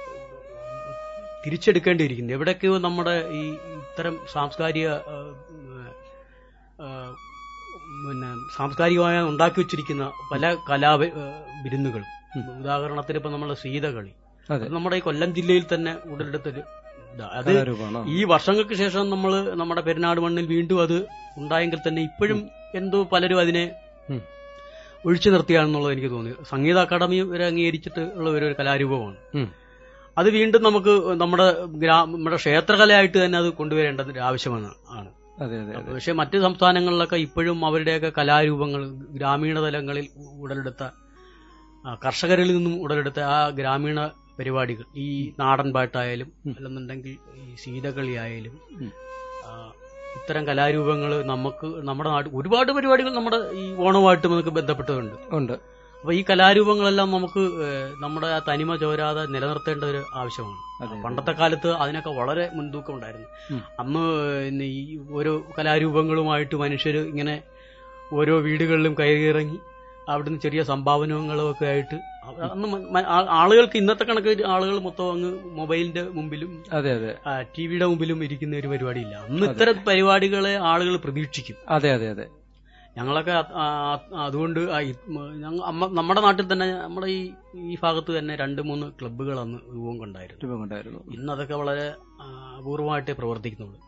തിരിച്ചെടുക്കേണ്ടിയിരിക്കുന്നു. 1.46 2.34
എവിടെയൊക്കെയോ 2.34 2.78
നമ്മുടെ 2.78 3.30
ഈ 3.32 3.50
ഇത്തരം 3.52 4.20
സാംസ്കാരിക 4.32 4.90
പിന്നെ 8.04 8.30
സാംസ്കാരികമായ 8.58 9.18
ഉണ്ടാക്കി 9.32 9.58
വെച്ചിരിക്കുന്ന 9.62 10.04
പല 10.32 10.44
കലാ 10.70 10.92
വിരുന്നുകൾ 11.64 12.02
ഉദാഹരണത്തിന് 12.62 13.18
ഇപ്പൊ 13.20 13.30
നമ്മളെ 13.36 13.56
സീതകളി. 13.64 14.12
നമ്മുടെ 14.76 14.96
ഈ 15.00 15.02
കൊല്ലം 15.08 15.30
ജില്ലയിൽ 15.38 15.66
തന്നെ 15.74 15.94
ഉടലെടുത്തൊരു 16.12 16.62
അത് 17.40 17.52
ഈ 18.18 18.20
വർഷങ്ങൾക്ക് 18.34 18.76
ശേഷം 18.82 19.06
നമ്മൾ 19.14 19.32
നമ്മുടെ 19.62 19.82
പെരുന്നാട് 19.88 20.20
മണ്ണിൽ 20.26 20.46
വീണ്ടും 20.54 20.78
അത് 20.86 20.98
ഉണ്ടായെങ്കിൽ 21.40 21.80
തന്നെ 21.88 22.02
ഇപ്പോഴും 22.10 22.40
എന്തോ 22.80 23.00
പലരും 23.14 23.40
അതിനെ. 23.44 23.66
ഒഴിച്ചു 25.08 25.30
നിർത്തിയാണെന്നുള്ളത് 25.34 25.94
എനിക്ക് 25.96 26.12
തോന്നി. 26.16 26.32
സംഗീത 26.52 26.78
അക്കാദമി 26.86 27.18
വരെ 27.34 27.46
അംഗീകരിച്ചിട്ട് 27.52 28.04
ഉള്ള 28.18 28.28
ഒരു 28.38 28.48
കലാരൂപമാണ്. 28.60 29.18
അത് 30.18 30.30
വീണ്ടും 30.38 30.62
നമുക്ക് 30.68 30.94
നമ്മുടെ 31.22 31.48
ഗ്രാമ 31.84 32.10
നമ്മുടെ 32.14 32.38
ക്ഷേത്രകലയായിട്ട് 32.44 33.18
തന്നെ 33.24 33.38
അത് 33.42 33.50
കൊണ്ടുവരേണ്ടത് 33.60 34.20
ആവശ്യമാണ് 34.30 34.70
ആണ് 34.98 35.10
പക്ഷെ 35.94 36.12
മറ്റ് 36.12 36.38
സംസ്ഥാനങ്ങളിലൊക്കെ 36.42 37.16
ഇപ്പോഴും 37.16 37.66
അവരുടെയൊക്കെ 37.66 38.12
കലാരൂപങ്ങൾ 38.18 38.82
ഗ്രാമീണ 39.18 39.60
തലങ്ങളിൽ 39.60 40.08
ഉടലെടുത്ത 40.40 40.84
കർഷകരിൽ 42.06 42.56
നിന്നും 42.56 42.82
ഉടലെടുത്ത 42.82 43.20
ആ 43.20 43.50
ഗ്രാമീണ 43.50 44.00
പരിപാടികൾ. 44.40 44.84
ഈ 44.96 45.34
നാടൻ 45.40 45.74
പാട്ടായാലും 45.74 46.30
അല്ലെന്നുണ്ടെങ്കിൽ 46.58 47.18
ഈ 47.36 47.56
സീതകളി 47.56 48.14
ആയാലും 48.14 48.56
ഇത്തരം 50.16 50.48
കലാരൂപങ്ങൾ 50.48 51.26
നമുക്ക് 51.26 51.68
നമ്മുടെ 51.88 52.10
നാട്ടിൽ 52.10 52.32
ഒരുപാട് 52.34 52.72
പരിപാടികൾ 52.72 53.12
നമ്മുടെ 53.14 53.38
ഈ 53.54 53.76
ഓണവുമായിട്ട് 53.76 54.28
നമുക്ക് 54.28 54.50
ബന്ധപ്പെട്ടതുണ്ട്. 54.50 55.16
ഉണ്ട്. 55.36 55.56
അപ്പൊ 56.04 56.14
ഈ 56.14 56.24
കലാരൂപങ്ങളെല്ലാം 56.30 57.12
നമുക്ക് 57.12 57.42
നമ്മുടെ 58.00 58.28
ആ 58.28 58.40
തനിമ 58.48 58.76
ചോരാതെ 58.76 59.26
നിലനിർത്തേണ്ട 59.26 59.84
ഒരു 59.84 60.06
ആവശ്യമാണ്. 60.14 60.58
പണ്ടത്തെ 61.04 61.32
കാലത്ത് 61.32 61.70
അതിനൊക്കെ 61.74 62.10
വളരെ 62.10 62.50
മുൻതൂക്കം 62.54 62.96
ഉണ്ടായിരുന്നു. 62.96 63.28
അന്ന് 63.80 64.04
ഈ 64.64 64.82
ഓരോ 65.12 65.34
കലാരൂപങ്ങളുമായിട്ട് 65.60 66.56
മനുഷ്യർ 66.56 66.98
ഇങ്ങനെ 66.98 67.36
ഓരോ 68.14 68.36
വീടുകളിലും 68.40 68.94
കയറിയിറങ്ങി 68.94 69.60
അവിടുന്ന് 70.10 70.40
ചെറിയ 70.40 70.64
സംഭാവനകളും 70.64 71.52
ഒക്കെ 71.52 71.66
ആയിട്ട് 71.66 71.98
അന്ന് 72.52 72.68
ആളുകൾക്ക് 73.42 73.78
ഇന്നത്തെ 73.78 74.04
കണക്ക് 74.04 74.46
ആളുകൾ 74.46 74.80
മൊത്തം 74.80 75.12
അങ്ങ് 75.12 75.32
മൊബൈലിന്റെ 75.60 76.04
മുമ്പിലും 76.10 76.52
അതെ 76.74 76.92
അതെ. 76.92 77.12
ടിവിയുടെ 77.56 77.86
മുമ്പിലും 77.86 78.24
ഇരിക്കുന്ന 78.24 78.56
ഒരു 78.58 78.68
പരിപാടിയില്ല. 78.68 79.16
അന്ന് 79.16 79.46
ഇത്തരം 79.50 79.78
പരിപാടികളെ 79.88 80.56
ആളുകൾ 80.56 80.96
പ്രതീക്ഷിക്കും. 80.98 81.58
അതെ 81.70 81.92
അതെ 81.92 82.10
അതെ. 82.10 82.26
ഞങ്ങളൊക്കെ 82.98 83.34
അതുകൊണ്ട് 84.26 84.60
നമ്മുടെ 86.00 86.22
നാട്ടിൽ 86.26 86.46
തന്നെ 86.52 86.68
നമ്മുടെ 86.86 87.08
ഈ 87.18 87.20
ഈ 87.72 87.76
ഭാഗത്ത് 87.84 88.12
തന്നെ 88.18 88.34
രണ്ട് 88.42 88.62
മൂന്ന് 88.70 88.88
ക്ലബ്ബുകൾ 89.00 89.36
അന്ന് 89.44 89.60
രൂപം 89.76 89.96
കൊണ്ടായിരുന്നു. 90.02 91.00
ഇന്ന് 91.16 91.32
അതൊക്കെ 91.36 91.56
വളരെ 91.62 91.88
അപൂർവമായിട്ടേ 92.58 93.16
പ്രവർത്തിക്കുന്നുള്ളൂ. 93.22 93.80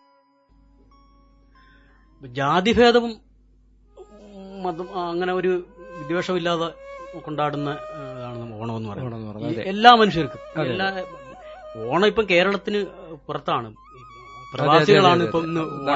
ജാതിഭേദവും 2.21 3.13
മതം 4.65 4.87
അങ്ങനെ 5.09 5.31
ഒരു 5.39 5.51
വിദ്വേഷമില്ലാതെ 5.99 6.67
കൊണ്ടാടുന്ന 7.25 7.69
ഇതാണ് 8.17 8.43
ഓണം 8.59 8.75
എന്ന് 8.77 8.89
പറയുന്നത്, 8.89 9.61
എല്ലാ 9.73 9.91
മനുഷ്യർക്കും 10.01 10.41
എല്ലാ 10.73 10.87
ഓണം 11.91 12.07
ഇപ്പം 12.11 12.25
കേരളത്തിന് 12.31 12.79
പുറത്താണ്. 13.27 13.69
പ്രവാസികളാണ് 14.53 15.23
ഇപ്പൊ 15.23 15.39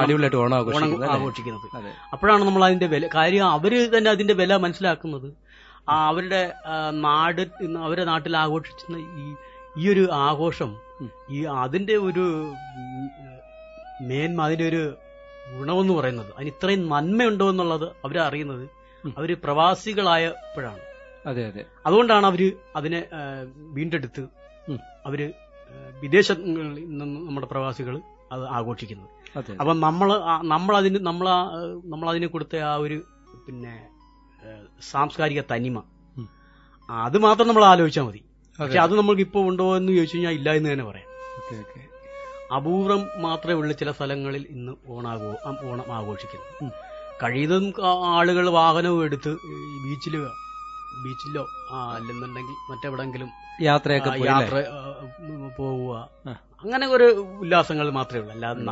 അടിപൊളിയായിട്ട് 0.00 0.36
ഓണം 0.36 0.56
ആഘോഷിക്കുന്നത് 0.56 1.90
അപ്പോഴാണ് 2.12 2.42
നമ്മൾ 2.44 2.64
അതിന്റെ 2.64 2.86
വില 2.86 3.08
കാര്യം 3.14 3.44
അവർ 3.56 3.72
തന്നെ 3.96 4.10
അതിന്റെ 4.10 4.34
വില 4.34 4.56
മനസ്സിലാക്കുന്നത്. 4.56 5.28
ആ 5.88 5.96
അവരുടെ 6.08 6.40
നാട് 7.06 7.42
അവരുടെ 7.84 8.04
നാട്ടിൽ 8.04 8.36
ആഘോഷിക്കുന്ന 8.36 8.96
ഈ 9.22 9.26
ഈ 9.80 9.84
ഒരു 9.92 10.04
ആഘോഷം 10.26 10.70
ഈ 11.30 11.40
അതിന്റെ 11.62 11.96
ഒരു 12.08 12.24
മേന്മ 14.10 14.40
അതിന്റെ 14.42 14.66
ഒരു 14.68 14.82
ഗുണമെന്ന് 15.58 15.94
പറയുന്നത് 15.98 16.30
അതിന് 16.36 16.48
ഇത്രയും 16.48 16.82
നന്മയുണ്ടോ 16.88 17.50
എന്നുള്ളത് 17.50 17.86
അവരറിയുന്നത്. 18.04 18.64
അവർ 19.18 19.30
പ്രവാസികളായപ്പോഴാണ്. 19.44 20.82
അതെ 21.26 21.42
അതെ. 21.46 21.62
അതുകൊണ്ടാണ് 21.86 22.26
അവർ 22.26 22.42
അതിനെ 22.76 23.00
വീണ്ടെടുത്ത് 23.76 24.22
അവർ 25.06 25.20
വിദേശങ്ങളിൽ 26.02 26.74
നിന്ന് 26.90 27.04
നമ്മുടെ 27.28 27.46
പ്രവാസികൾ 27.46 27.94
അത് 28.32 28.46
ആഘോഷിക്കുന്നത് 28.46 29.08
അപ്പം 29.60 29.80
നമ്മൾ 29.80 30.18
നമ്മളതിന് 30.42 31.06
നമ്മൾ 31.06 31.28
നമ്മളതിന് 31.84 32.26
കൊടുത്ത 32.26 32.56
ആ 32.56 32.74
ഒരു 32.74 33.02
പിന്നെ 33.46 33.88
സാംസ്കാരിക 34.90 35.42
തനിമ. 35.52 35.82
അത് 36.90 37.18
മാത്രം 37.18 37.48
നമ്മൾ 37.48 37.64
ആലോചിച്ചാൽ 37.64 38.02
മതി. 38.02 38.24
പക്ഷെ 38.60 38.78
അത് 38.78 38.98
നമ്മൾക്ക് 38.98 39.22
ഇപ്പോൾ 39.22 39.48
ഉണ്ടോ 39.48 39.76
എന്ന് 39.76 39.92
ചോദിച്ചു 39.92 40.16
കഴിഞ്ഞാൽ 40.16 40.32
ഇല്ല 40.32 40.52
എന്ന് 40.52 40.72
തന്നെ 40.72 40.84
പറയാം. 40.84 41.08
അപൂർവം 42.56 43.08
മാത്രമേ 43.16 43.54
ഉള്ളൂ 43.54 43.76
ചില 43.76 43.90
സ്ഥലങ്ങളിൽ 43.90 44.46
ഇന്ന് 44.50 44.72
ഓണാഘോ 44.88 45.36
ആ- 45.46 45.70
ഓണം 45.70 45.94
ആഘോഷിക്കുന്നു. 45.94 46.70
കഴിയുന്നതും 47.22 47.74
ആളുകൾ 48.06 48.50
വാഹനവും 48.50 49.04
എടുത്ത് 49.04 49.28
ഈ 49.28 49.94
ബീച്ചിലോ 51.04 51.44
അല്ലെന്നുണ്ടെങ്കിൽ 51.94 52.56
മറ്റെവിടെങ്കിലും 52.70 53.30
യാത്രയൊക്കെ 53.62 54.10
യാത്ര 54.26 54.54
പോവുക. 55.56 55.94
അങ്ങനെ 56.62 56.86
ഒരു 56.86 57.04
ഉല്ലാസങ്ങൾ 57.40 57.90
മാത്രമേ 57.90 58.20
ഉള്ളൂ. 58.20 58.34
അല്ലാതെ 58.34 58.62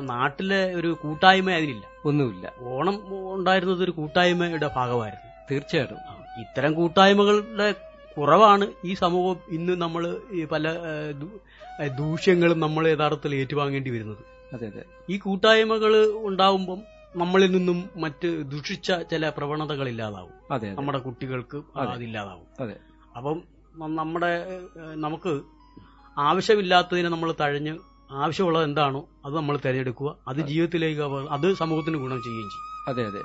നാട്ടിലെ 0.00 0.74
ഒരു 0.74 0.96
കൂട്ടായ്മ 1.02 1.50
അതിനില്ല. 1.50 1.84
ഒന്നുമില്ല. 2.04 2.52
ഓണം 2.60 2.96
ഉണ്ടായിരുന്നത് 3.34 3.84
ഒരു 3.84 3.90
കൂട്ടായ്മയുടെ 3.90 4.70
ഭാഗമായിരുന്നു. 4.76 5.26
തീർച്ചയായിട്ടും. 5.50 5.98
ഇത്തരം 6.40 6.72
കൂട്ടായ്മകളുടെ 6.74 7.74
കുറവാണ് 8.18 8.66
ഈ 8.84 8.94
സമൂഹം 8.94 9.36
ഇന്ന് 9.50 9.72
നമ്മൾ 9.72 10.16
ഈ 10.32 10.44
പല 10.44 10.74
ദൂഷ്യങ്ങളും 11.98 12.60
നമ്മൾ 12.60 12.88
യഥാർത്ഥത്തിൽ 12.88 13.34
ഏറ്റുവാങ്ങേണ്ടി 13.34 13.90
വരുന്നത്. 13.90 14.22
അതെ 14.54 14.66
അതെ. 14.66 14.84
ഈ 15.10 15.18
കൂട്ടായ്മകൾ 15.18 15.92
ഉണ്ടാവുമ്പം 16.22 16.82
നമ്മളിൽ 17.16 17.56
നിന്നും 17.56 17.90
മറ്റ് 17.96 18.42
ദുഷിച്ച 18.50 18.92
ചില 18.92 19.28
പ്രവണതകൾ 19.28 19.88
ഇല്ലാതാവും. 19.88 20.32
അതെ 20.50 20.74
നമ്മുടെ 20.74 20.98
കുട്ടികൾക്ക് 20.98 21.62
അതെ. 21.76 21.92
അതില്ലാതാവും. 21.92 22.46
അതെ. 22.60 22.76
അപ്പം 23.16 23.42
നമ്മുടെ 23.76 24.46
നമുക്ക് 24.94 25.40
ആവശ്യമില്ലാത്തതിനെ 26.18 27.08
നമ്മൾ 27.08 27.34
തഴഞ്ഞ് 27.40 27.78
ആവശ്യമുള്ളത് 28.10 28.64
എന്താണോ 28.64 29.08
അത് 29.26 29.36
നമ്മൾ 29.36 29.56
തിരഞ്ഞെടുക്കുക. 29.56 30.16
അത് 30.28 30.36
ജീവിതത്തിലേക്ക് 30.36 31.02
അത് 31.30 31.54
സമൂഹത്തിന് 31.54 31.96
ഗുണം 31.96 32.22
ചെയ്യുകയും 32.22 32.50
ചെയ്യും. 32.50 32.88
അതെ 32.88 33.02
അതെ. 33.10 33.22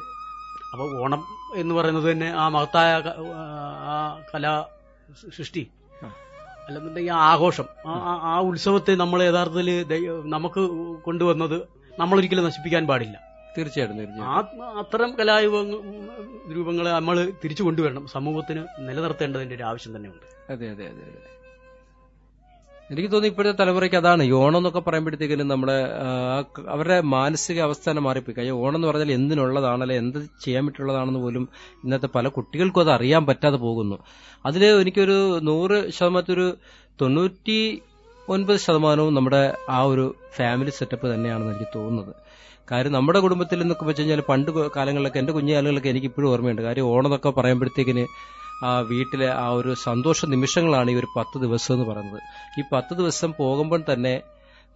അപ്പോൾ 0.74 1.04
ഓണം 1.04 1.24
എന്ന് 1.56 1.76
പറയുന്നത് 1.76 2.12
തന്നെ 2.12 2.28
ആ 2.28 2.48
മഹത്തായ 2.48 2.90
ആ 3.86 4.20
കലാ 4.36 4.66
സൃഷ്ടി. 5.38 5.68
അല്ലെന്നുണ്ടെങ്കിൽ 6.68 7.12
ആ 7.12 7.32
ആഘോഷം 7.32 7.66
ആ 7.86 8.40
ഉത്സവത്തെ 8.40 8.96
നമ്മൾ 8.96 9.24
യഥാർത്ഥത്തിൽ 9.24 9.70
നമുക്ക് 10.26 10.62
കൊണ്ടുവന്നത് 11.04 11.62
നമ്മളൊരിക്കലും 12.00 12.46
നശിപ്പിക്കാൻ 12.46 12.88
പാടില്ല. 12.88 13.31
തീർച്ചയായിട്ടും 13.58 13.98
തീർച്ചയായിട്ടും. 13.98 14.78
അത്തരം 14.78 15.16
കലാരൂപങ്ങൾ 15.20 15.78
രൂപങ്ങളെ 16.56 16.92
നമ്മൾ 16.92 17.32
തിരിച്ചു 17.44 17.64
കൊണ്ടുവരണം. 17.64 18.08
സമൂഹത്തിന് 18.08 18.64
നിലനിർത്തേണ്ടതിന്റെ 18.80 19.56
ഒരു 19.56 19.64
ആവശ്യം 19.64 19.96
തന്നെയുണ്ട്. 19.96 20.52
അതെ 20.52 20.70
അതെ 20.70 20.86
അതെ 20.86 21.04
അതെ. 21.04 21.32
എനിക്ക് 22.92 23.10
തോന്നുന്നു 23.12 23.28
ഇപ്പോഴത്തെ 23.28 23.64
തലമുറയ്ക്ക് 23.64 23.96
അതാണ് 23.96 24.24
ഈ 24.24 24.32
ഓണം 24.32 24.58
എന്നൊക്കെ 24.58 24.80
പറയുമ്പോഴത്തേക്കിനും 24.80 25.48
നമ്മുടെ 25.48 25.76
അവരുടെ 26.68 27.02
മാനസിക 27.02 27.62
അവസ്ഥ 27.62 27.90
തന്നെ 27.90 28.02
മാറിപ്പോയി. 28.02 28.36
കഴിഞ്ഞാൽ 28.38 28.56
ഓണം 28.56 28.76
എന്ന് 28.76 28.88
പറഞ്ഞാൽ 28.88 29.12
എന്തിനുള്ളതാണ് 29.12 29.82
അല്ലെ 29.82 29.96
എന്ത് 29.96 30.20
ചെയ്യാൻ 30.44 30.66
പറ്റുള്ളതാണെന്ന് 30.66 31.20
പോലും 31.20 31.50
ഇന്നത്തെ 31.84 32.10
പല 32.16 32.28
കുട്ടികൾക്കും 32.28 32.82
അത് 32.82 32.92
അറിയാൻ 32.92 33.26
പറ്റാതെ 33.26 33.58
പോകുന്നു. 33.58 33.98
അതിൽ 34.46 34.66
എനിക്കൊരു 34.66 35.40
നൂറ് 35.40 35.90
ശതമാനത്തൊരു 35.90 36.58
തൊണ്ണൂറ്റി 37.02 37.82
ഒൻപത് 38.30 38.58
ശതമാനവും 38.58 39.14
നമ്മുടെ 39.14 39.56
ആ 39.70 39.82
ഒരു 39.82 40.16
ഫാമിലി 40.36 40.70
സെറ്റപ്പ് 40.70 41.14
തന്നെയാണെന്ന് 41.14 41.56
എനിക്ക് 41.56 41.72
തോന്നുന്നത്. 41.76 42.16
കാര്യം 42.72 42.94
നമ്മുടെ 42.94 43.20
കുടുംബത്തിൽ 43.20 43.62
എന്നൊക്കെ 43.62 43.86
വെച്ച് 43.86 44.02
കഴിഞ്ഞാൽ 44.02 44.22
പണ്ട് 44.30 44.52
കാലങ്ങളിലൊക്കെ 44.76 45.20
എന്റെ 45.20 45.34
കുഞ്ഞു 45.34 45.54
കാലങ്ങളിലൊക്കെ 45.54 45.90
എനിക്ക് 45.90 46.08
ഇപ്പോഴും 46.08 46.30
ഓർമ്മയുണ്ട്. 46.32 46.62
കാര്യം 46.62 46.86
ഓണമെന്നൊക്കെ 46.86 47.30
പറയുമ്പോഴത്തേക്കിന് 47.30 48.06
ആ 48.66 48.80
വീട്ടിലെ 48.80 49.28
ആ 49.44 49.48
ഒരു 49.50 49.74
സന്തോഷ 49.84 50.26
നിമിഷങ്ങളാണ് 50.26 50.92
ഈ 50.92 50.96
ഒരു 50.96 51.08
പത്ത് 51.18 51.38
ദിവസം 51.42 51.74
എന്ന് 51.74 51.86
പറയുന്നത്. 51.86 52.22
ഈ 52.60 52.64
പത്ത് 52.74 52.94
ദിവസം 52.94 53.34
പോകുമ്പോൾ 53.40 53.84
തന്നെ 53.94 54.22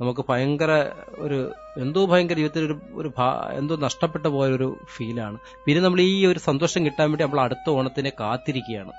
നമുക്ക് 0.01 0.25
ഭയങ്കര 0.29 0.71
ഒരു 1.17 1.37
എന്തോ 1.77 2.05
ഭയങ്കര 2.05 2.35
ജീവിതത്തിൽ 2.35 2.65
ഒരു 2.65 2.75
ഒരു 2.93 3.09
എന്തോ 3.53 3.75
നഷ്ടപ്പെട്ട 3.75 4.25
പോയ 4.25 4.47
ഒരു 4.51 4.67
ഫീലാണ്. 4.95 5.37
പിന്നെ 5.65 5.83
നമ്മൾ 5.83 6.01
ഈ 6.01 6.25
ഒരു 6.25 6.39
സന്തോഷം 6.39 6.85
കിട്ടാൻ 6.85 7.07
വേണ്ടി 7.11 7.23
നമ്മൾ 7.23 7.41
അടുത്ത 7.41 7.69
ഓണത്തിനെ 7.69 8.11
കാത്തിരിക്കുകയാണ്. 8.19 8.91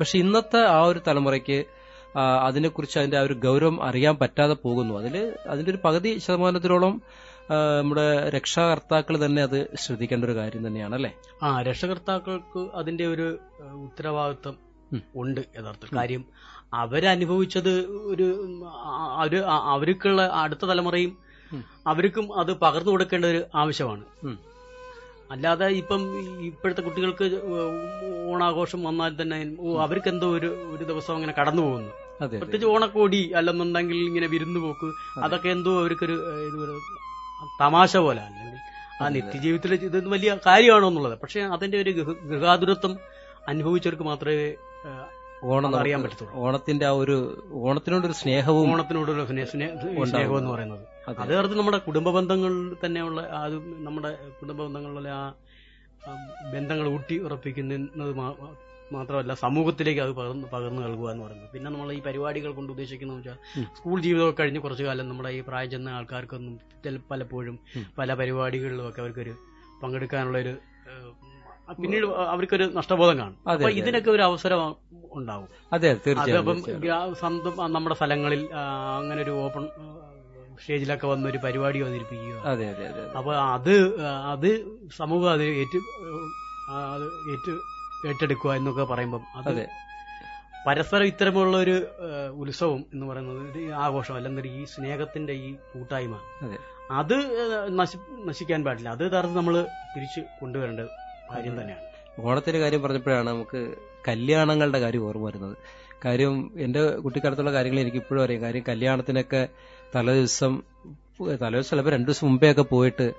പക്ഷെ 0.00 0.18
ഇന്നത്തെ 0.18 0.60
ആ 0.76 0.80
ഒരു 0.82 1.00
തലമുറയ്ക്ക് 1.08 1.58
അതിനെക്കുറിച്ച് 2.44 2.98
അതിന്റെ 2.98 3.18
ആ 3.18 3.20
ഒരു 3.20 3.34
ഗൗരവം 3.34 3.82
അറിയാൻ 3.84 4.14
പറ്റാതെ 4.14 4.54
പോകുന്നു. 4.54 4.94
അതിൽ 4.98 5.16
അതിന്റെ 5.48 5.70
ഒരു 5.70 5.78
പകുതി 5.84 6.18
ശതമാനത്തിലോളം 6.18 6.94
നമ്മുടെ 7.50 8.04
രക്ഷാകർത്താക്കൾ 8.28 9.14
തന്നെ 9.24 9.42
അത് 9.42 9.56
ശ്രദ്ധിക്കേണ്ട 9.74 10.24
ഒരു 10.24 10.34
കാര്യം 10.36 10.66
തന്നെയാണ് 10.66 10.94
അല്ലേ? 10.94 11.10
ആ 11.42 11.48
രക്ഷകർത്താക്കൾക്ക് 11.62 12.60
അതിന്റെ 12.74 13.06
ഒരു 13.06 13.26
ഉത്തരവാദിത്വം 13.86 14.56
ഉണ്ട് 15.14 15.40
യഥാർത്ഥത്തിൽ. 15.56 15.94
കാര്യം 15.96 16.22
അവരനുഭവിച്ചത് 16.74 17.72
ഒരു 18.12 18.26
അവർ 19.16 19.34
അവർക്കുള്ള 19.70 20.22
അടുത്ത 20.42 20.64
തലമുറയും 20.64 21.12
അവർക്കും 21.86 22.26
അത് 22.40 22.52
പകർന്നു 22.64 22.90
കൊടുക്കേണ്ട 22.90 23.26
ഒരു 23.26 23.42
ആവശ്യമാണ്. 23.54 24.04
അല്ലാതെ 25.32 25.66
ഇപ്പം 25.80 26.00
ഇപ്പോഴത്തെ 26.46 26.82
കുട്ടികൾക്ക് 26.82 27.26
ഓണാഘോഷം 28.32 28.80
വന്നാൽ 28.82 29.12
തന്നെ 29.20 29.36
അവർക്ക് 29.84 30.08
എന്തോ 30.08 30.28
ഒരു 30.38 30.48
ഒരു 30.72 30.84
ദിവസം 30.84 31.14
അങ്ങനെ 31.14 31.34
കടന്നു 31.38 31.62
പോകുന്നു 31.62 31.92
പ്രത്യേകിച്ച് 32.32 32.66
ഓണക്കോടി 32.66 33.20
അല്ലെന്നുണ്ടെങ്കിൽ 33.38 33.98
ഇങ്ങനെ 34.08 34.26
വിരുന്നു 34.32 34.60
പോക്ക് 34.60 34.88
അതൊക്കെ 35.18 35.48
എന്തോ 35.48 35.72
അവർക്കൊരു 35.78 36.16
തമാശ 37.60 37.96
പോലെ 37.96 38.20
അല്ലെങ്കിൽ 38.20 38.58
ആ 39.02 39.08
നിത്യജീവിതത്തിലെ 39.08 39.76
ഇത് 39.76 40.08
വലിയ 40.08 40.38
കാര്യമാണോ 40.46 40.88
എന്നുള്ളത്. 40.88 41.18
പക്ഷെ 41.18 41.40
അതിന്റെ 41.40 41.78
ഒരു 41.80 41.90
ഗൃഹാതുരത്വം 42.22 42.98
അനുഭവിച്ചവർക്ക് 43.48 44.02
മാത്രമേ 44.02 44.54
ഓണം 45.44 45.76
അറിയാൻ 45.76 46.02
പറ്റത്തുള്ളൂ. 46.02 46.34
ഓണത്തിന്റെ 46.34 46.86
ആ 46.86 46.90
ഒരു 46.90 47.44
ഓണത്തിനോടൊരു 47.52 48.12
സ്നേഹവും 48.12 48.72
ഓണത്തിനോടൊരു 48.72 49.26
സ്നേ- 49.26 49.46
സ്നേ- 49.46 50.04
സ്നേഹം 50.04 50.38
എന്ന് 50.38 50.50
പറയുന്നത്. 50.50 50.80
അതെ. 51.08 51.20
നമ്മുടെ 51.56 51.78
കുടുംബ 51.78 52.10
ബന്ധങ്ങളിൽ 52.10 52.76
തന്നെയുള്ള 52.86 53.20
അത് 53.20 53.86
നമ്മുടെ 53.86 54.16
കുടുംബ 54.40 54.62
ബന്ധങ്ങളിലെ 54.62 55.10
ആ 55.10 55.32
ബന്ധങ്ങൾ 56.54 56.88
ഊട്ടി 56.88 57.18
ഉറപ്പിക്കുന്നത് 57.18 58.14
മാത്രമല്ല 58.96 59.34
സമൂഹത്തിലേക്ക് 59.44 60.02
അത് 60.04 60.12
പകർന്ന് 60.20 60.46
പകർന്നു 60.54 60.80
നൽകുക 60.86 61.08
എന്ന് 61.12 61.24
പറയുന്നത്. 61.26 61.50
പിന്നെ 61.54 61.68
നമ്മൾ 61.74 61.88
ഈ 61.98 62.00
പരിപാടികൾ 62.08 62.50
കൊണ്ട് 62.58 62.70
ഉദ്ദേശിക്കുന്നത് 62.74 63.18
വെച്ചാൽ 63.18 63.38
സ്കൂൾ 63.78 63.96
ജീവിതമൊക്കെ 64.06 64.38
കഴിഞ്ഞ് 64.40 64.60
കുറച്ചു 64.64 64.84
കാലം 64.88 65.08
നമ്മുടെ 65.10 65.32
ഈ 65.38 65.40
പ്രായം 65.48 65.70
ചെന്ന 65.74 65.96
ആൾക്കാർക്കൊന്നും 65.98 66.56
പലപ്പോഴും 67.12 67.56
പല 68.00 68.14
പരിപാടികളിലും 68.20 68.84
ഒക്കെ 68.90 69.02
അവർക്കൊരു 69.04 69.34
പങ്കെടുക്കാനുള്ള 69.82 70.38
ഒരു 70.44 70.54
പിന്നീട് 71.80 72.06
അവർക്കൊരു 72.32 72.64
നഷ്ടബോധം 72.78 73.16
കാണും. 73.22 73.36
അപ്പൊ 73.50 73.68
ഇതിനൊക്കെ 73.80 74.10
ഒരു 74.14 74.22
അവസരം 74.28 74.60
ഉണ്ടാവും. 75.18 75.48
അതെ 75.74 75.90
തീർച്ചയായും 76.04 77.14
സ്വന്തം 77.20 77.58
നമ്മുടെ 77.76 77.96
സ്ഥലങ്ങളിൽ 78.00 78.42
അങ്ങനെ 79.00 79.20
ഒരു 79.26 79.34
ഓപ്പൺ 79.46 79.64
സ്റ്റേജിലൊക്കെ 80.62 81.06
വന്ന് 81.10 81.26
ഒരു 81.30 81.38
പരിപാടി 81.44 81.78
അവതരിപ്പിക്കുക. 81.84 82.34
അതെ 82.50 82.64
അതെ 82.72 82.84
അതെ. 82.88 83.04
അപ്പൊ 83.18 83.32
അത് 83.56 83.74
അത് 84.32 84.48
സമൂഹം 84.98 85.30
അത് 85.34 85.44
ഏറ്റു 85.60 85.78
ഏറ്റവും 85.78 86.26
അത് 86.94 87.06
ഏറ്റു 87.34 87.54
ഏറ്റെടുക്കുക 88.08 88.52
എന്നൊക്കെ 88.52 88.84
പറയുമ്പം 88.84 89.20
അത് 89.36 89.68
പരസ്പരം 90.66 91.04
ഇത്തരമുള്ള 91.04 91.56
ഒരു 91.56 91.86
ഉത്സവം 92.34 92.84
എന്ന് 92.94 93.06
പറയുന്നത് 93.06 93.58
ഒരു 93.58 93.72
ആഘോഷം 93.72 94.14
അല്ലെങ്കിൽ 94.14 94.46
ഈ 94.46 94.64
സ്നേഹത്തിന്റെ 94.64 95.32
ഈ 95.32 95.54
കൂട്ടായ്മ. 95.54 96.18
അതെ. 96.42 96.58
അത് 96.90 97.14
നശി- 97.78 98.26
നശിക്കാൻ 98.26 98.64
പാടില്ല. 98.64 98.88
അത് 98.88 98.98
തരത്തിൽ 98.98 99.34
നമ്മൾ 99.34 99.66
തിരിച്ച് 99.96 100.20
കൊണ്ടുവരേണ്ട 100.40 100.80
കാര്യം 101.34 101.60
തന്നെയാണ്. 101.60 101.82
ഓണത്തിന്റെ 102.20 102.60
കാര്യം 102.60 102.82
പറഞ്ഞപ്പോഴാണ് 102.82 103.28
നമുക്ക് 103.28 103.74
കല്യാണങ്ങളുടെ 104.08 104.78
കാര്യം 104.78 105.06
ഓർമ്മ 105.06 105.26
വരുന്നത്. 105.26 105.56
കാര്യം 106.04 106.50
എന്റെ 106.58 106.90
കുട്ടിക്കാലത്തുള്ള 106.90 107.52
കാര്യങ്ങൾ 107.52 107.80
എനിക്ക് 107.80 107.96
ഇപ്പോഴും 107.96 108.22
അറിയാം. 108.22 108.42
കാര്യം 108.42 108.64
കല്യാണത്തിനൊക്കെ 108.68 109.48
തലേദിവസം 109.94 110.62
തലേദിവസം 111.42 111.70
ചിലപ്പോൾ 111.70 111.90
രണ്ടു 111.90 112.06
ദിവസം 112.06 112.26
മുമ്പേ 112.26 112.50
ഒക്കെ 112.50 112.62
പോയിട്ട് 112.62 113.12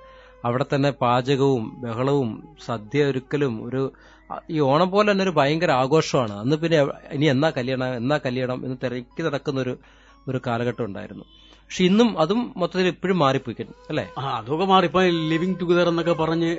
അവിടെ 0.46 0.64
തന്നെ 0.72 0.90
പാചകവും 1.02 1.64
ബഹളവും 1.82 2.30
സദ്യ 2.66 3.04
ഒരുക്കലും 3.10 3.54
ഒരു 3.66 3.82
ഈ 4.54 4.58
ഓണം 4.70 4.88
പോലെ 4.94 5.06
തന്നെ 5.10 5.24
ഒരു 5.26 5.34
ഭയങ്കര 5.38 5.70
ആഘോഷമാണ്. 5.82 6.34
അന്ന് 6.42 6.56
പിന്നെ 6.62 6.78
ഇനി 7.16 7.26
എന്നാ 7.34 7.48
കല്യാണം 7.58 7.94
എന്നാ 8.00 8.16
കല്യാണം 8.26 8.58
എന്ന് 8.66 8.76
തിരക്കി 8.84 9.22
നടക്കുന്ന 9.26 9.60
ഒരു 9.64 9.74
ഒരു 10.30 10.38
കാലഘട്ടം 10.46 10.84
ഉണ്ടായിരുന്നു. 10.88 11.24
പക്ഷെ 11.64 11.84
ഇന്നും 11.90 12.08
അതും 12.22 12.40
മൊത്തത്തിൽ 12.60 12.88
ഇപ്പോഴും 12.94 13.18
മാറിപ്പോയി 13.24 13.66
അല്ലെ? 13.92 14.04
അതൊക്കെ 14.38 14.66
മാറിപ്പോ 14.72 15.02
ലിവിങ് 15.32 15.58
ടുഗദർ 15.60 15.88
എന്നൊക്കെ 15.92 16.14
പറഞ്ഞ് 16.22 16.50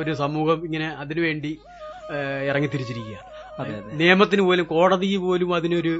ഒരു 0.00 0.14
സമൂഹം 0.22 0.58
ഇങ്ങനെ 0.68 0.88
അതിനുവേണ്ടി 1.02 1.52
ഇറങ്ങി 2.12 2.48
ഇറങ്ങിത്തിരിച്ചിരിക്കുക 2.50 3.18
നിയമത്തിന് 4.00 4.42
പോലും 4.48 4.64
കോടതി 4.72 5.08
പോലും 5.26 5.50
അതിനൊരു 5.58 5.92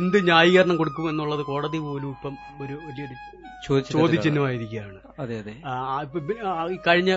എന്ത് 0.00 0.18
ന്യായീകരണം 0.28 0.76
കൊടുക്കും 0.80 1.06
എന്നുള്ളത് 1.10 1.42
കോടതി 1.50 1.78
പോലും 1.86 2.10
ഇപ്പം 2.16 2.34
ഒരു 2.64 2.74
ചോദിച്ചിട്ട് 2.96 3.43
ചോദ്യചിഹ്നമായിരിക്കുകയാണ്. 3.68 4.98
അതെ 5.18 5.36
അതെ. 5.38 5.54
കഴിഞ്ഞ 6.86 7.12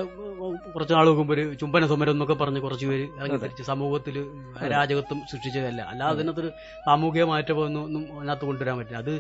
കുറച്ച് 0.76 0.94
നാൾ 0.94 1.10
മുമ്പ് 1.10 1.34
ഒരു 1.34 1.54
ചുംബന 1.54 1.88
സമരം 1.88 2.12
എന്നൊക്കെ 2.12 2.34
പറഞ്ഞ് 2.34 2.60
കുറച്ച് 2.60 2.86
പേര് 2.86 3.06
ഇറങ്ങിത്തിരിച്ച് 3.20 3.64
സമൂഹത്തിൽ 3.64 4.18
അരാജകത്വം 4.60 5.22
സൃഷ്ടിച്ചതല്ല. 5.32 5.82
അല്ലാതെ 5.82 6.16
അതിനകത്തൊരു 6.16 6.52
സാമൂഹിക 6.86 7.24
മാറ്റമൊന്നും 7.24 7.84
ഒന്നും 7.84 8.20
അതിനകത്ത് 8.20 8.46
കൊണ്ടുവരാൻ 8.46 8.78
പറ്റില്ല. 8.78 8.98
അത് 8.98 9.14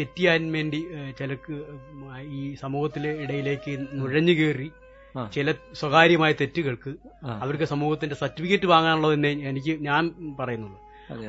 തെറ്റിയാൻ 0.00 0.52
വേണ്ടി 0.52 0.80
ചിലക്ക് 1.18 1.54
ഈ 2.38 2.54
സമൂഹത്തിലെ 2.54 3.10
ഇടയിലേക്ക് 3.22 3.72
നുഴഞ്ഞു 3.92 4.32
കയറി 4.32 4.68
ചില 5.34 5.52
സ്വകാര്യമായ 5.72 6.32
തെറ്റുകൾക്ക്. 6.32 6.92
അവർക്ക് 7.42 7.64
സമൂഹത്തിന്റെ 7.64 8.16
സർട്ടിഫിക്കറ്റ് 8.16 8.66
വാങ്ങാനുള്ളത് 8.66 9.14
തന്നെ 9.14 9.30
എനിക്ക് 9.48 9.72
ഞാൻ 9.80 10.02
പറയുന്നുള്ളൂ. 10.40 10.78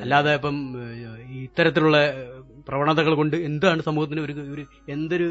അല്ലാതെ 0.02 0.32
ഇപ്പം 0.38 0.56
ഇത്തരത്തിലുള്ള 1.44 1.98
പ്രവണതകൾ 2.68 3.14
കൊണ്ട് 3.20 3.36
എന്താണ് 3.48 3.82
സമൂഹത്തിന് 3.88 4.20
ഒരു 4.20 4.34
ഒരു 4.54 4.64
എന്തൊരു 4.94 5.28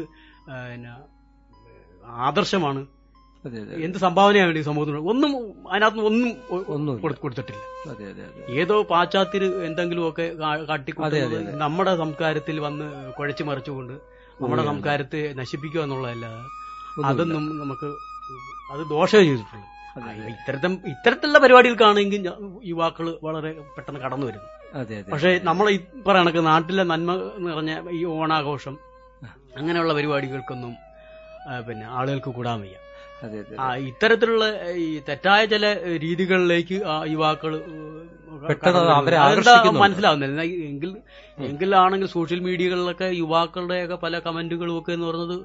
ആദർശമാണ്? 2.28 2.80
എന്ത് 3.86 3.98
സംഭാവനയാണ് 3.98 4.58
ഈ 4.58 4.64
സമൂഹത്തിന്? 4.68 4.98
ഒന്നും 5.12 5.30
അതിനകത്ത് 5.72 6.02
ഒന്നും 6.08 6.30
ഒന്നും 6.74 7.00
കൊടുത്തിട്ടില്ല. 7.22 7.62
ഏതോ 8.62 8.76
പാശ്ചാത്യർ 8.90 9.44
എന്തെങ്കിലുമൊക്കെ 9.68 10.26
കാട്ടിക്കൊണ്ട് 10.68 11.16
നമ്മുടെ 11.64 11.94
സംസ്കാരത്തിൽ 12.02 12.58
വന്ന് 12.66 12.86
കുഴച്ചു 13.18 13.44
മറിച്ചുകൊണ്ട് 13.50 13.94
നമ്മുടെ 14.42 14.64
സംസ്കാരത്തെ 14.70 15.22
നശിപ്പിക്കുക 15.40 15.82
എന്നുള്ളതല്ല 15.86 16.26
അതൊന്നും 17.10 17.44
നമുക്ക് 17.62 17.88
അത് 18.72 18.82
ദോഷമേ 18.94 19.24
ചെയ്തിട്ടുള്ളൂ. 19.28 19.66
ഇത്തരത്തിൽ 20.32 20.72
ഇത്തരത്തിലുള്ള 20.92 21.38
പരിപാടികൾക്കാണെങ്കിൽ 21.38 22.22
യുവാക്കൾ 22.64 23.06
വളരെ 23.26 23.50
പെട്ടെന്ന് 23.74 24.00
കടന്നു 24.04 24.26
വരുന്നു 24.28 24.48
അതെ 24.74 24.94
അതെ. 24.98 25.10
പക്ഷേ 25.12 25.30
നമ്മൾ 25.48 25.66
ഈ 25.70 25.78
പറയണക്ക് 26.06 26.42
നാട്ടിലെ 26.46 26.84
നന്മ 26.92 27.12
നിറഞ്ഞ 27.46 27.72
ഈ 27.92 28.02
ഓണാഘോഷം 28.14 28.76
അങ്ങനെയുള്ള 29.58 29.92
പരിപാടികൾക്കൊന്നും 29.98 30.72
പിന്നെ 31.66 31.86
ആളുകൾക്ക് 31.92 32.30
കൂടാൻ 32.30 32.58
വയ്യ. 32.62 32.76
അതെ 33.22 33.36
അതെ 33.40 33.56
ആ 33.60 33.66
ഇത്തരത്തിലുള്ള 33.88 34.44
ഈ 34.82 34.86
തെറ്റായ 35.08 35.42
ചില 35.46 35.64
രീതികളിലേക്ക് 36.04 36.78
ആ 36.86 36.96
യുവാക്കൾ. 37.12 37.52
മനസ്സിലാവുന്നില്ല. 39.80 40.40
എങ്കിൽ 40.68 40.90
എങ്കിലാണെങ്കിൽ 41.46 42.08
സോഷ്യൽ 42.14 42.40
മീഡിയകളിലൊക്കെ 42.40 43.08
യുവാക്കളുടെയൊക്കെ 43.18 43.96
പല 44.02 44.18
കമന്റുകളും 44.26 44.74
ഒക്കെ 44.78 44.92
എന്ന് 44.92 45.06
പറയുന്നത് 45.08 45.36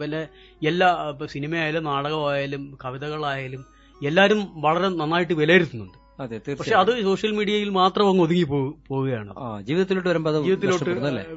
പിന്നെ 0.00 0.20
എല്ലാ 0.62 0.88
സിനിമയായാലും 1.34 1.86
നാടകമായാലും 1.90 2.64
കവിതകളായാലും 2.84 3.62
എല്ലാവരും 4.08 4.40
വളരെ 4.56 4.88
നന്നായിട്ട് 4.88 5.32
വിലയിരുത്തുന്നുണ്ട്. 5.32 5.98
അതെ 6.20 6.36
പക്ഷെ 6.58 6.74
അത് 6.74 7.02
സോഷ്യൽ 7.02 7.32
മീഡിയയിൽ 7.32 7.68
മാത്രം 7.68 8.08
അങ്ങ് 8.10 8.22
ഒതുങ്ങി 8.22 8.42
പോവുകയാണ്. 8.88 9.32
ജീവിതത്തിലോട്ട് 9.62 10.08
വരുമ്പോൾ 10.08 10.42
ജീവിതത്തിലോട്ട് 10.42 10.90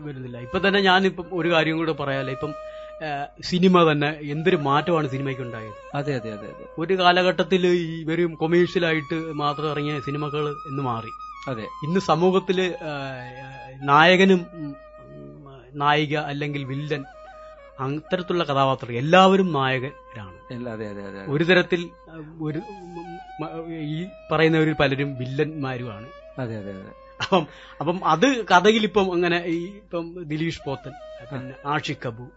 വരുന്നില്ല. 0.08 0.38
ഇപ്പൊ 0.38 0.60
തന്നെ 0.68 0.80
ഞാനിപ്പം 0.80 1.26
ഒരു 1.34 1.50
കാര്യം 1.54 1.78
കൂടെ 1.78 1.92
പറയാല്ലേ. 1.92 2.34
ഇപ്പം 2.34 2.54
സിനിമ 3.44 3.92
തന്നെ 3.92 4.20
എന്തൊരു 4.22 4.56
മാറ്റമാണ് 4.56 5.08
സിനിമയ്ക്ക് 5.10 5.42
ഉണ്ടായത് 5.42 5.78
അതെ 5.96 6.16
അതെ 6.16 6.30
അതെ 6.32 6.48
അതെ. 6.54 6.66
ഒരു 6.80 6.94
കാലഘട്ടത്തിൽ 7.00 7.68
ഈ 7.68 8.04
വെറും 8.04 8.34
കൊമേഴ്ഷ്യലായിട്ട് 8.34 9.18
മാത്രം 9.44 9.72
ഇറങ്ങിയ 9.72 10.00
സിനിമകൾ 10.00 10.44
എന്ന് 10.72 10.84
മാറി. 10.84 11.12
അതെ. 11.48 11.68
ഇന്ന് 11.86 12.00
സമൂഹത്തിൽ 12.00 12.60
നായകനും 13.82 14.42
നായിക 15.74 16.16
അല്ലെങ്കിൽ 16.18 16.64
വില്ലൻ 16.64 17.04
അത്തരത്തിലുള്ള 17.80 18.44
കഥാപാത്രങ്ങൾ 18.44 18.98
എല്ലാവരും 18.98 19.54
നായകരാണ്. 19.54 20.29
ഒരു 21.30 21.44
തരത്തിൽ 21.44 21.82
ഒരു 22.42 22.62
ഈ 23.74 24.06
പറയുന്നവരിൽ 24.32 24.76
പലരും 24.80 25.18
വില്ലന്മാരുമാണ്. 25.18 26.08
അതെ 26.40 26.58
അതെ 26.58 26.72
അതെ. 26.72 26.92
അപ്പം 27.24 27.48
അപ്പം 27.80 27.98
അത് 28.06 28.28
കഥയിൽ 28.46 28.84
ഇപ്പം 28.84 29.14
അങ്ങനെ 29.14 29.44
ഈ 29.46 29.66
ഇപ്പം 29.76 30.24
ദിലീഷ് 30.24 30.62
പോത്തൻ 30.66 30.92
പിന്നെ 31.32 31.54
ആഷിഖ് 31.66 32.04
കബു 32.06 32.28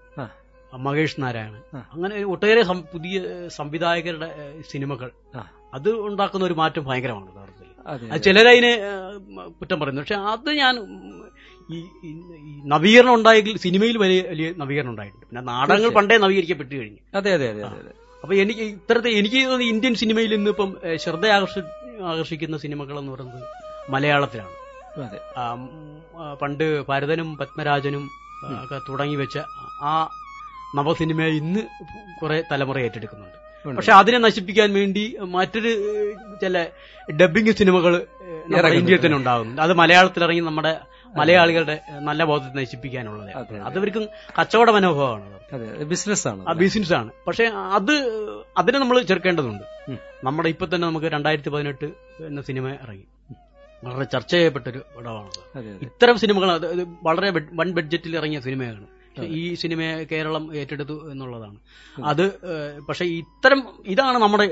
മഹേഷ് 0.76 1.16
നാരായണൻ 1.18 1.78
അങ്ങനെ 1.92 2.24
ഒട്ടേറെ 2.24 2.62
പുതിയ 2.92 3.16
സംവിധായകരുടെ 3.48 4.28
സിനിമകൾ. 4.70 5.10
അത് 5.74 5.88
ഉണ്ടാക്കുന്ന 5.90 6.44
ഒരു 6.46 6.54
മാറ്റം 6.54 6.84
ഭയങ്കരമാണ് 6.84 7.28
യഥാർത്ഥത്തിൽ. 7.32 8.18
ചിലരതിനെ 8.18 8.72
കുറ്റം 9.60 9.80
പറയുന്നു. 9.80 10.00
പക്ഷെ 10.00 10.14
അത് 10.14 10.50
ഞാൻ 10.52 10.74
ഈ 11.70 11.78
നവീകരണം 12.64 13.14
ഉണ്ടായെങ്കിൽ 13.14 13.56
സിനിമയിൽ 13.56 13.98
വലിയ 13.98 14.20
വലിയ 14.22 14.54
നവീകരണം 14.56 14.90
ഉണ്ടായിട്ടുണ്ട്. 14.90 15.26
പിന്നെ 15.26 15.42
നാടകങ്ങൾ. 15.42 15.90
പണ്ടേ 15.90 16.18
നവീകരിക്കപ്പെട്ടു 16.18 16.74
കഴിഞ്ഞു. 16.74 16.98
അതെ 17.14 17.32
അതെ 17.34 17.48
അതെ 17.50 17.64
അതെ. 17.64 17.92
അപ്പൊ 18.22 18.34
എനിക്ക് 18.34 18.60
ഇത്തരത്തിൽ 18.60 19.12
എനിക്ക് 19.20 19.36
ഇന്ത്യൻ 19.72 19.94
സിനിമയിൽ 19.94 20.34
ഇന്ന് 20.34 20.50
ഇപ്പം 20.50 20.70
ശ്രദ്ധ 20.96 21.26
ആകർഷി 21.26 21.60
ആകർഷിക്കുന്ന 22.02 22.56
സിനിമകൾ 22.56 22.98
എന്ന് 22.98 23.12
പറയുന്നത് 23.12 23.44
മലയാളത്തിലാണ്. 23.90 24.54
പണ്ട് 26.42 26.64
ഭരതനും 26.88 27.28
പത്മരാജനും 27.36 28.04
ഒക്കെ 28.62 28.78
തുടങ്ങി 28.88 29.16
വെച്ച 29.16 29.38
ആ 29.82 29.92
നവസിനിമയെ 30.76 31.30
ഇന്ന് 31.42 31.60
കുറെ 32.20 32.42
തലമുറ 32.52 32.78
ഏറ്റെടുക്കുന്നുണ്ട്. 32.78 33.38
പക്ഷെ 33.76 33.92
അതിനെ 33.92 34.18
നശിപ്പിക്കാൻ 34.18 34.72
വേണ്ടി 34.74 35.16
മറ്റൊരു 35.34 35.72
ചില 36.42 36.66
ഡബിങ് 37.20 37.52
സിനിമകൾ. 37.52 37.94
ഇന്ത്യയിൽ 38.46 39.06
തന്നെ 39.06 39.18
ഉണ്ടാകുന്നുണ്ട് 39.18 39.62
അത് 39.62 39.72
മലയാളത്തിൽ 39.72 40.24
ഇറങ്ങി 40.24 40.40
നമ്മുടെ 40.40 40.80
മലയാളികളുടെ 41.16 41.80
നല്ല 41.98 42.24
ബോധത്തെ 42.24 42.56
നശിപ്പിക്കാനുള്ളത്. 42.56 43.30
അതവർക്കും 43.30 43.54
അതെ. 43.54 43.64
അത്. 43.64 43.78
ഇവർക്കും 43.78 44.06
കച്ചവട 44.40 44.70
മനോഭാവമാണ് 44.70 45.40
അതെ. 45.52 45.84
ബിസിനസ് 45.84 46.28
ആണ്. 46.28 46.44
ആ 46.48 46.52
ബിസിനസ് 46.52 46.92
ആണ്. 46.92 47.10
പക്ഷെ 47.26 47.44
അത് 47.44 47.92
അതിനെ 48.58 48.78
നമ്മൾ 48.78 49.02
ചെറുക്കേണ്ടതുണ്ട്. 49.02 49.96
നമ്മുടെ 50.24 50.48
ഇപ്പൊ 50.48 50.66
തന്നെ 50.66 50.88
നമുക്ക് 50.88 51.06
രണ്ടായിരത്തി 51.06 51.48
പതിനെട്ട് 51.48 51.84
എന്ന 52.20 52.42
സിനിമ 52.42 52.68
ഇറങ്ങി. 52.68 53.04
വളരെ 53.84 54.04
ചർച്ച 54.04 54.30
ചെയ്യപ്പെട്ടൊരു 54.30 54.80
പടമാണ് 54.96 55.30
ഇത്തരം 55.82 56.18
സിനിമകൾ 56.18 56.86
വളരെ 57.02 57.30
വൺ 57.52 57.72
ബഡ്ജറ്റിൽ 57.72 58.16
ഇറങ്ങിയ 58.16 58.40
സിനിമയാണ്. 58.40 58.86
ഈ 59.20 59.54
സിനിമയെ 59.54 60.04
കേരളം 60.04 60.56
ഏറ്റെടുത്തു 60.56 61.10
എന്നുള്ളതാണ്. 61.10 61.56
അത് 62.04 62.38
പക്ഷെ 62.88 63.04
ഇത്തരം 63.04 63.68
ഇതാണ് 63.86 64.18
നമ്മുടെ 64.18 64.50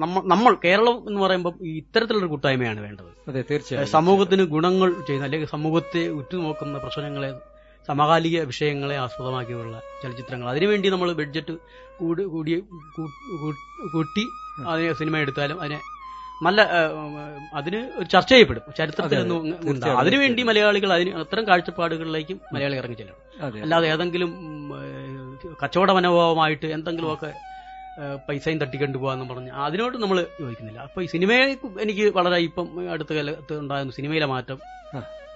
നമ്മൾ 0.00 0.56
കേരളം 0.64 0.96
എന്ന് 1.08 1.20
പറയുമ്പോൾ 1.20 1.48
ഇത്തരത്തിലൊരു 1.48 1.78
ഇത്തരത്തിലുള്ള 1.80 2.26
കൂട്ടായ്മയാണ് 2.26 2.80
വേണ്ടത്. 2.80 3.10
അതെ 3.28 3.44
തീർച്ചയായും. 3.50 3.88
സമൂഹത്തിന് 3.88 4.42
ഗുണങ്ങൾ 4.42 4.92
ചെയ്യുന്ന 5.06 5.24
അല്ലെങ്കിൽ 5.24 5.48
സമൂഹത്തെ 5.48 6.08
ഉറ്റുനോക്കുന്ന 6.08 6.78
പ്രശ്നങ്ങളെ 6.78 7.30
സമകാലിക 7.88 8.42
വിഷയങ്ങളെ 8.42 8.96
ആസ്പദമാക്കിയുള്ള 8.96 9.80
ചലച്ചിത്രങ്ങൾ. 10.02 10.48
അതിനുവേണ്ടി 10.48 10.88
നമ്മൾ 10.88 11.12
ബഡ്ജറ്റ് 11.12 11.52
കൂടി 11.98 12.22
കൂടി 12.22 12.58
കൂട്ടി 13.94 14.24
അതിനെ 14.68 14.92
സിനിമ 14.92 15.16
എടുത്താലും 15.18 15.60
അതിനെ 15.60 15.80
നല്ല 16.42 16.60
അതിന് 17.54 17.80
ഒരു 17.98 18.04
ചർച്ച 18.04 18.30
ചെയ്യപ്പെടും. 18.32 18.62
ചരിത്രത്തിൽ 18.78 19.18
അതിനുവേണ്ടി 19.84 20.42
മലയാളികൾ 20.42 20.92
അതിന് 20.92 21.10
അത്തരം 21.10 21.48
കാഴ്ചപ്പാടുകളിലേക്കും 21.48 22.40
മലയാളി 22.54 22.76
ഇറങ്ങി 22.76 22.96
ചെല്ലണം. 22.96 23.62
അല്ലാതെ 23.62 23.88
ഏതെങ്കിലും 23.88 24.30
കച്ചവട 25.64 25.90
മനോഭാവമായിട്ട് 25.90 26.66
എന്തെങ്കിലുമൊക്കെ 26.66 27.32
പൈസയും 28.26 28.58
തട്ടിക്കണ്ടു 28.62 28.98
പോകാന്ന് 29.02 29.26
പറഞ്ഞ്. 29.30 29.50
അതിനോട് 29.66 29.96
നമ്മൾ 30.02 30.18
യോജിക്കുന്നില്ല. 30.42 30.80
അപ്പൊ 30.88 30.98
ഈ 31.04 31.08
സിനിമയെ 31.14 31.44
എനിക്ക് 31.84 32.04
വളരെ 32.18 32.38
ഇപ്പം 32.48 32.68
അടുത്ത 32.94 33.12
കാലത്ത് 33.18 33.54
ഉണ്ടാകുന്ന 33.62 33.94
സിനിമയിലെ 33.98 34.28
മാറ്റം 34.34 34.58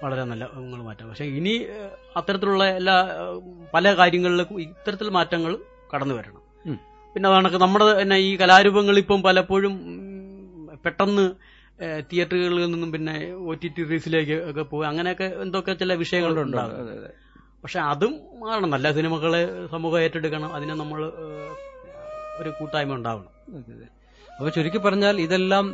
വളരെ 0.03 0.23
നല്ല 0.31 0.43
നിങ്ങൾ 0.63 0.81
മാറ്റം. 0.87 1.05
പക്ഷെ 1.11 1.25
ഇനി 1.37 1.53
അത്തരത്തിലുള്ള 2.19 2.65
എല്ലാ 2.79 2.95
പല 3.75 3.93
കാര്യങ്ങളിലും 3.99 4.59
ഇത്തരത്തിൽ 4.65 5.07
മാറ്റങ്ങൾ 5.17 5.53
കടന്നു 5.93 6.15
വരണം. 6.17 6.43
പിന്നെ 7.13 7.27
അതാണ് 7.29 7.59
നമ്മുടെ 7.63 7.85
തന്നെ 8.01 8.17
ഈ 8.27 8.31
കലാരൂപങ്ങൾ 8.41 8.97
ഇപ്പം 9.03 9.21
പലപ്പോഴും 9.27 9.75
പെട്ടെന്ന് 10.85 11.25
തിയേറ്ററുകളിൽ 12.09 12.65
നിന്നും 12.73 12.91
പിന്നെ 12.95 13.15
ഒ 13.47 13.53
ടി 13.61 13.67
ടി 13.75 13.81
റീസിലേക്ക് 13.89 14.37
ഒക്കെ 14.49 14.63
പോകും 14.71 14.85
അങ്ങനെയൊക്കെ 14.91 15.27
എന്തൊക്കെ 15.45 15.73
ചില 15.81 15.93
അതെ 15.93 17.09
പക്ഷെ 17.63 17.79
അതും 17.91 18.13
മാറണം 18.43 18.69
നല്ല 18.75 18.87
സിനിമകളെ 18.97 19.41
സമൂഹം 19.73 19.99
ഏറ്റെടുക്കണം. 20.05 20.49
അതിനെ 20.57 20.73
നമ്മൾ 20.81 20.99
ഒരു 22.39 22.49
കൂട്ടായ്മ 22.57 22.93
ഉണ്ടാവണം. 22.99 23.31
അപ്പൊ 24.37 24.49
ചുരുക്കി 24.55 24.79
പറഞ്ഞാൽ 24.85 25.15
ഇതെല്ലാം 25.25 25.65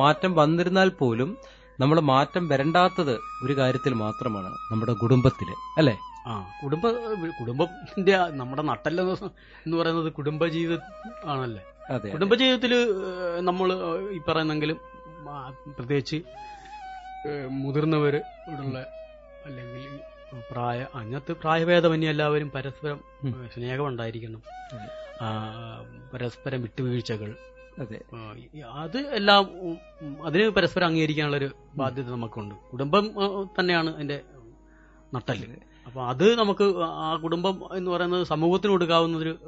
മാറ്റം 0.00 0.32
വന്നിരുന്നാൽ 0.40 0.88
പോലും 1.00 1.30
നമ്മൾ 1.78 1.98
മാറ്റം 2.10 2.44
വരണ്ടാത്തത് 2.50 3.12
ഒരു 3.44 3.54
കാര്യത്തിൽ 3.60 3.92
മാത്രമാണ് 4.04 4.48
നമ്മുടെ 4.70 4.94
കുടുംബത്തിൽ 5.02 5.48
അല്ലെ? 5.80 5.94
ആ 6.28 6.32
കുടുംബ 6.62 6.86
കുടുംബത്തിന്റെ 7.38 8.14
നമ്മുടെ 8.40 8.62
നട്ടല്ല 8.70 9.00
എന്ന് 9.64 9.76
പറയുന്നത് 9.78 10.10
കുടുംബജീവിതം 10.18 10.82
ആണല്ലേ? 11.32 11.62
അതെ 11.94 12.10
കുടുംബജീവിതത്തിൽ 12.14 12.72
നമ്മൾ 13.48 13.68
ഈ 14.16 14.20
പറയുന്നെങ്കിലും 14.28 14.78
പ്രത്യേകിച്ച് 15.78 16.18
മുതിർന്നവര് 17.62 18.20
മുതിർന്നവരോടുള്ള 18.42 18.78
അല്ലെങ്കിൽ 19.46 19.82
പ്രായ 20.50 20.86
അങ്ങനത്തെ 20.94 21.32
പ്രായഭേദമന്യേ 21.32 22.10
എല്ലാവരും 22.10 22.50
പരസ്പരം 22.50 23.00
സ്നേഹമുണ്ടായിരിക്കണം. 23.54 24.42
പരസ്പരം 26.14 26.62
വിട്ടുവീഴ്ചകൾ. 26.62 27.36
അതെ. 27.78 28.00
എല്ലാം 29.14 29.50
അതിന് 30.26 30.50
പരസ്പരം 30.50 30.86
അംഗീകരിക്കാനുള്ളൊരു 30.86 31.50
ബാധ്യത 31.76 32.10
നമുക്കുണ്ട്. 32.10 32.54
കുടുംബം 32.54 33.10
തന്നെയാണ് 33.60 33.94
അതിന്റെ 33.94 34.20
നട്ടൽ. 35.14 35.56
അപ്പൊ 35.86 36.02
അത് 36.02 36.38
നമുക്ക് 36.38 36.64
ആ 36.78 37.16
കുടുംബം 37.16 37.76
എന്ന് 37.76 37.90
പറയുന്നത് 37.90 38.26
സമൂഹത്തിന് 38.26 38.70
കൊടുക്കാവുന്ന 38.70 39.18
ഒരു 39.18 39.38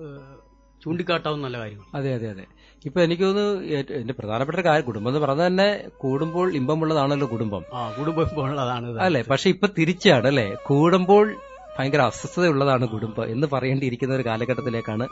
ചൂണ്ടിക്കാട്ടാവുന്ന 0.84 1.42
നല്ല 1.42 1.58
കാര്യങ്ങൾ. 1.58 1.86
അതെ 1.94 2.14
അതെ 2.14 2.30
അതെ. 2.30 2.44
ഇപ്പൊ 2.84 3.00
എനിക്ക് 3.00 3.22
തോന്നുന്നു 3.22 3.62
എന്റെ 3.96 4.14
പ്രധാനപ്പെട്ട 4.18 4.58
ഒരു 4.58 4.68
കാര്യം 4.68 4.86
കുടുംബം 4.86 5.10
എന്ന് 5.10 5.20
പറഞ്ഞാൽ 5.20 5.46
തന്നെ 5.46 5.88
കൂടുമ്പോൾ 5.98 6.54
ഇമ്പമുള്ളതാണല്ലോ 6.54 7.26
കുടുംബം. 7.26 7.62
ആ 7.72 7.92
കുടുംബം. 7.98 8.98
അല്ലെ? 9.00 9.22
പക്ഷെ 9.22 9.50
ഇപ്പൊ 9.50 9.66
തിരിച്ചാണ് 9.78 10.26
അല്ലെ? 10.26 10.56
കൂടുമ്പോൾ 10.64 11.34
ഭയങ്കര 11.78 12.00
അസ്വസ്ഥതയുള്ളതാണ് 12.02 12.88
കുടുംബം 12.88 13.24
എന്ന് 13.24 13.46
പറയേണ്ടിയിരിക്കുന്ന 13.52 14.14
ഒരു 14.14 14.22
കാലഘട്ടത്തിലേക്കാണ് 14.26 15.06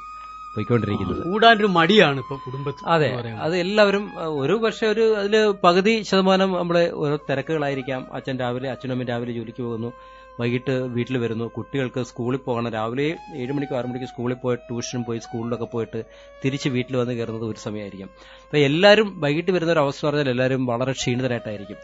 പോയിക്കൊണ്ടിരിക്കുന്നത്. 0.54 1.22
കൂടാൻ 1.22 1.56
ഒരു 1.56 1.66
മടിയാണ് 1.66 2.18
ഇപ്പൊ 2.18 2.36
കുടുംബത്തിൽ 2.36 2.88
അതെ 2.88 3.08
അത് 3.40 3.56
എല്ലാവരും 3.56 4.04
ഒരു 4.38 4.54
പക്ഷെ 4.54 4.86
ഒരു 4.86 5.16
അതിൽ 5.16 5.54
പകുതി 5.64 6.02
ശതമാനം 6.02 6.52
നമ്മളെ 6.52 6.90
ഓരോ 6.94 7.16
തിരക്കുകളായിരിക്കാം. 7.16 8.06
അച്ഛൻ 8.12 8.38
രാവിലെ 8.38 8.70
അച്ഛനമ്മ 8.70 9.02
രാവിലെ 9.02 9.32
ജോലിക്ക് 9.32 9.62
പോകുന്നു. 9.62 9.92
വൈകിട്ട് 10.40 10.70
വീട്ടിൽ 10.70 11.18
വരുന്നു. 11.18 11.44
കുട്ടികൾക്ക് 11.56 12.02
സ്കൂളിൽ 12.02 12.38
പോകണം. 12.38 12.70
രാവിലെ 12.72 13.16
ഏഴ് 13.36 13.52
മണിക്കോ 13.52 13.76
ആറു 13.76 13.86
മണിക്ക് 13.86 14.06
സ്കൂളിൽ 14.06 14.34
പോയി 14.34 14.56
ട്യൂഷനും 14.56 15.04
പോയി 15.04 15.18
സ്കൂളിലൊക്കെ 15.18 15.64
പോയിട്ട് 15.64 16.04
തിരിച്ച് 16.44 16.68
വീട്ടിൽ 16.68 16.96
വന്ന് 16.96 17.14
കയറുന്നത് 17.14 17.44
ഒരു 17.44 17.58
സമയമായിരിക്കും. 17.58 18.10
അപ്പൊ 18.44 18.58
എല്ലാവരും 18.58 19.20
വൈകിട്ട് 19.20 19.50
വരുന്ന 19.50 19.72
ഒരു 19.72 19.80
അവസ്ഥ 19.80 20.06
പറഞ്ഞാൽ 20.06 20.30
എല്ലാവരും 20.30 20.66
വളരെ 20.66 20.92
ക്ഷീണിതരായിട്ടായിരിക്കും. 20.92 21.76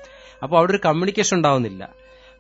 അപ്പോൾ 0.42 0.56
അവിടെ 0.56 0.72
ഒരു 0.72 0.80
കമ്മ്യൂണിക്കേഷൻ 0.84 1.36
ഉണ്ടാവുന്നില്ല. 1.36 1.82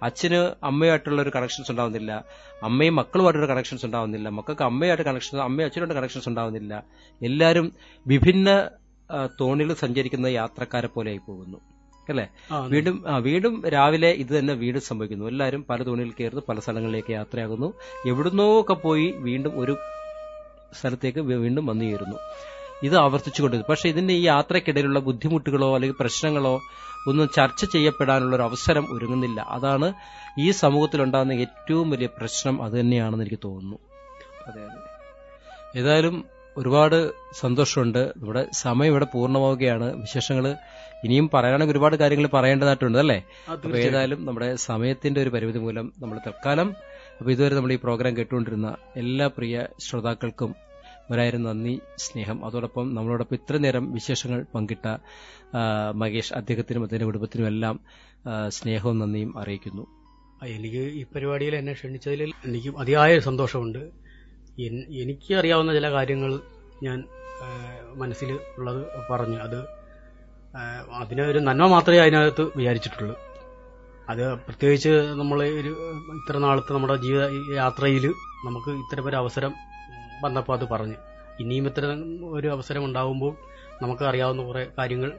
അച്ഛന് 0.02 0.40
അമ്മയുമായിട്ടുള്ള 0.64 1.22
ഒരു 1.22 1.32
കണക്ഷൻസ് 1.34 1.70
ഉണ്ടാവുന്നില്ല. 1.70 2.24
അമ്മയും 2.62 2.96
മക്കളുമായിട്ടൊരു 2.96 3.48
കണക്ഷൻസ് 3.52 3.86
ഉണ്ടാവുന്നില്ല. 3.86 4.28
മക്കൾക്ക് 4.28 4.62
അമ്മയായിട്ട് 4.62 5.04
കണക്ഷൻ 5.04 5.38
അമ്മയും 5.38 5.66
അച്ഛനുമായിട്ട് 5.66 6.00
കണക്ഷൻസ് 6.00 6.28
ഉണ്ടാവുന്നില്ല. 6.28 6.84
എല്ലാവരും 7.22 7.72
വിഭിന്ന 8.06 8.68
തോണിൽ 9.40 9.74
സഞ്ചരിക്കുന്ന 9.74 10.26
യാത്രക്കാരെ 10.26 10.86
പോലെ 10.86 11.10
ആയി 11.10 11.20
പോകുന്നു. 11.28 11.58
അല്ലെ. 12.08 12.28
വീണ്ടും 12.68 13.04
വീണ്ടും 13.20 13.68
രാവിലെ 13.68 14.10
ഇത് 14.10 14.38
തന്നെ 14.38 14.54
വീണ്ടും 14.54 14.82
സംഭവിക്കുന്നു. 14.82 15.26
എല്ലാവരും 15.26 15.64
പല 15.70 15.82
തോണിയിൽ 15.82 16.12
കയറുന്നു 16.20 16.42
പല 16.48 16.58
സ്ഥലങ്ങളിലേക്ക് 16.58 17.12
യാത്രയാകുന്നു. 17.12 17.72
എവിടുന്നോ 18.06 18.60
ഒക്കെ 18.60 18.74
പോയി 18.74 19.14
വീണ്ടും 19.18 19.60
ഒരു 19.60 19.76
സ്ഥലത്തേക്ക് 20.80 21.18
വീണ്ടും 21.18 21.66
വന്നു 21.66 21.84
ചേരുന്നു. 21.84 22.16
ഇത് 22.82 22.96
ആവർത്തിച്ചുകൊണ്ടിരുന്നു 22.96 23.72
പക്ഷെ 23.72 23.88
ഇതിന്റെ 23.88 24.14
ഈ 24.14 24.22
യാത്രക്കിടയിലുള്ള 24.22 24.98
ബുദ്ധിമുട്ടുകളോ 24.98 25.74
അല്ലെങ്കിൽ 25.74 25.96
പ്രശ്നങ്ങളോ 26.00 26.60
ഒന്നും 27.08 27.28
ചർച്ച 27.36 27.64
ചെയ്യപ്പെടാനുള്ള 27.64 28.36
ഒരു 28.36 28.42
അവസരം 28.42 28.86
ഒരുങ്ങുന്നില്ല. 28.96 29.40
അതാണ് 29.40 29.92
ഈ 30.38 30.50
സമൂഹത്തിൽ 30.50 31.02
ഉണ്ടാകുന്ന 31.02 31.32
ഏറ്റവും 31.32 31.90
വലിയ 31.90 32.06
പ്രശ്നം 32.06 32.62
അത് 32.62 32.72
തന്നെയാണെന്ന് 32.72 33.24
എനിക്ക് 33.24 33.38
തോന്നുന്നു. 33.44 33.78
അതെ. 34.46 34.66
ഏതായാലും 35.78 36.35
ഒരുപാട് 36.56 36.98
സന്തോഷമുണ്ട്. 37.40 38.02
നമ്മുടെ 38.18 38.42
സമയം 38.62 38.90
ഇവിടെ 38.92 39.06
പൂർണമാവുകയാണ്. 39.14 39.88
വിശേഷങ്ങൾ 40.04 40.46
ഇനിയും 41.04 41.30
പറയുകയാണെങ്കിൽ 41.34 41.74
ഒരുപാട് 41.74 41.96
കാര്യങ്ങൾ 41.96 42.26
പറയേണ്ടതായിട്ടുണ്ട് 42.34 42.98
അല്ലേ? 42.98 43.16
അപ്പൊ 43.52 43.76
ഏതായാലും 43.78 44.20
നമ്മുടെ 44.26 44.48
സമയത്തിന്റെ 44.68 45.20
ഒരു 45.22 45.28
പരിമിതി 45.28 45.58
മൂലം 45.58 45.92
നമ്മൾ 45.98 46.18
തൽക്കാലം 46.26 46.68
അപ്പൊ 47.18 47.30
ഇതുവരെ 47.30 47.54
നമ്മൾ 47.54 47.72
ഈ 47.72 47.76
പ്രോഗ്രാം 47.76 48.16
കേട്ടുകൊണ്ടിരുന്ന 48.16 48.70
എല്ലാ 48.96 49.26
പ്രിയ 49.36 49.66
ശ്രോതാക്കൾക്കും 49.78 50.50
ഒരായിരം 51.10 51.42
നന്ദി 51.42 51.74
സ്നേഹം. 51.96 52.38
അതോടൊപ്പം 52.46 52.86
നമ്മളോടൊപ്പം 52.94 53.36
ഇത്ര 53.36 53.56
നേരം 53.56 53.92
വിശേഷങ്ങൾ 53.92 54.46
പങ്കിട്ട 54.54 54.86
മഹേഷ് 56.00 56.34
അദ്ദേഹത്തിനും 56.34 56.82
അദ്ദേഹത്തിന്റെ 56.82 57.10
കുടുംബത്തിനും 57.10 57.46
എല്ലാം 57.46 57.76
സ്നേഹവും 58.48 58.98
നന്ദിയും 58.98 59.38
അറിയിക്കുന്നു. 59.38 59.84
എനിക്ക് 60.56 60.82
ഈ 61.00 61.04
പരിപാടിയിൽ 61.14 61.54
എന്നെ 61.56 61.72
ക്ഷണിച്ചതിൽ 61.72 62.22
എനിക്ക് 62.46 62.72
അതിയായ 62.78 63.18
സന്തോഷമുണ്ട്. 63.28 63.82
എനിക്ക് 65.02 65.34
അറിയാവുന്ന 65.34 65.72
ചില 65.72 65.90
കാര്യങ്ങൾ 65.90 66.30
ഞാൻ 66.82 66.98
മനസ്സിൽ 67.94 68.30
ഉള്ളത് 68.58 68.82
പറഞ്ഞു 69.10 69.38
അത് 69.46 69.58
അതിനെ 71.00 71.22
ഒരു 71.22 71.38
നന്മ 71.38 71.66
മാത്രമേ 71.66 71.98
അതിനകത്ത് 71.98 72.44
വിചാരിച്ചിട്ടുള്ളൂ. 72.58 73.16
അത് 74.10 74.22
പ്രത്യേകിച്ച് 74.34 74.92
നമ്മൾ 75.20 75.38
ഒരു 75.60 75.72
ഇത്ര 76.18 76.38
നാളത്തെ 76.38 76.72
നമ്മുടെ 76.74 76.96
ജീവിത 76.96 77.24
യാത്രയിൽ 77.56 78.04
നമുക്ക് 78.46 78.70
ഇത്തരം 78.82 79.06
ഒരു 79.08 79.16
അവസരം 79.16 79.52
വന്നപ്പോൾ 80.24 80.54
അത് 80.58 80.64
പറഞ്ഞു. 80.72 80.98
ഇനിയും 81.40 81.66
ഇത്തരം 81.66 82.00
ഒരു 82.36 82.48
അവസരം 82.48 82.84
ഉണ്ടാകുമ്പോൾ 82.84 83.32
നമുക്ക് 83.82 84.04
അറിയാവുന്ന 84.04 84.42
കുറേ 84.42 84.64
കാര്യങ്ങൾ 84.78 85.12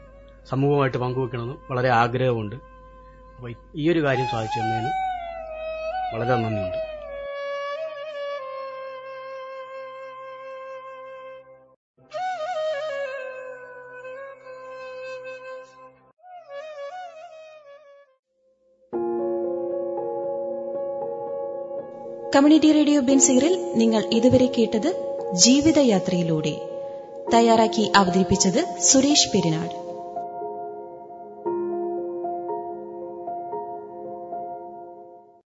സമൂഹമായിട്ട് 0.49 0.97
പങ്കുവെക്കണമെന്ന് 0.97 1.57
വളരെ 1.71 1.89
ആഗ്രഹമുണ്ട്. 2.01 2.55
അപ്പോൾ 3.35 3.49
ഈ 3.75 3.91
ഒരു 3.93 4.03
കാര്യം 4.05 4.27
സാധിച്ചു 4.33 4.59
തന്നതിന് 4.59 4.91
വളരെ 6.13 6.35
നന്ദിയുണ്ട്. 6.43 6.86
കമ്മ്യൂണിറ്റി 22.37 22.71
റേഡിയോ 22.71 23.01
ബെൻസീറിൽ 23.01 23.59
നിങ്ങൾ 23.75 24.09
ഇതുവരെ 24.13 24.47
കേട്ടത് 24.47 24.89
ജീവിതയാത്രയിലൂടെ. 25.33 26.53
തയ്യാറാക്കി 27.33 27.91
അവതരിപ്പിച്ചത് 27.95 28.79
സുരേഷ് 28.81 29.29
പെരിനാട് 29.29 29.86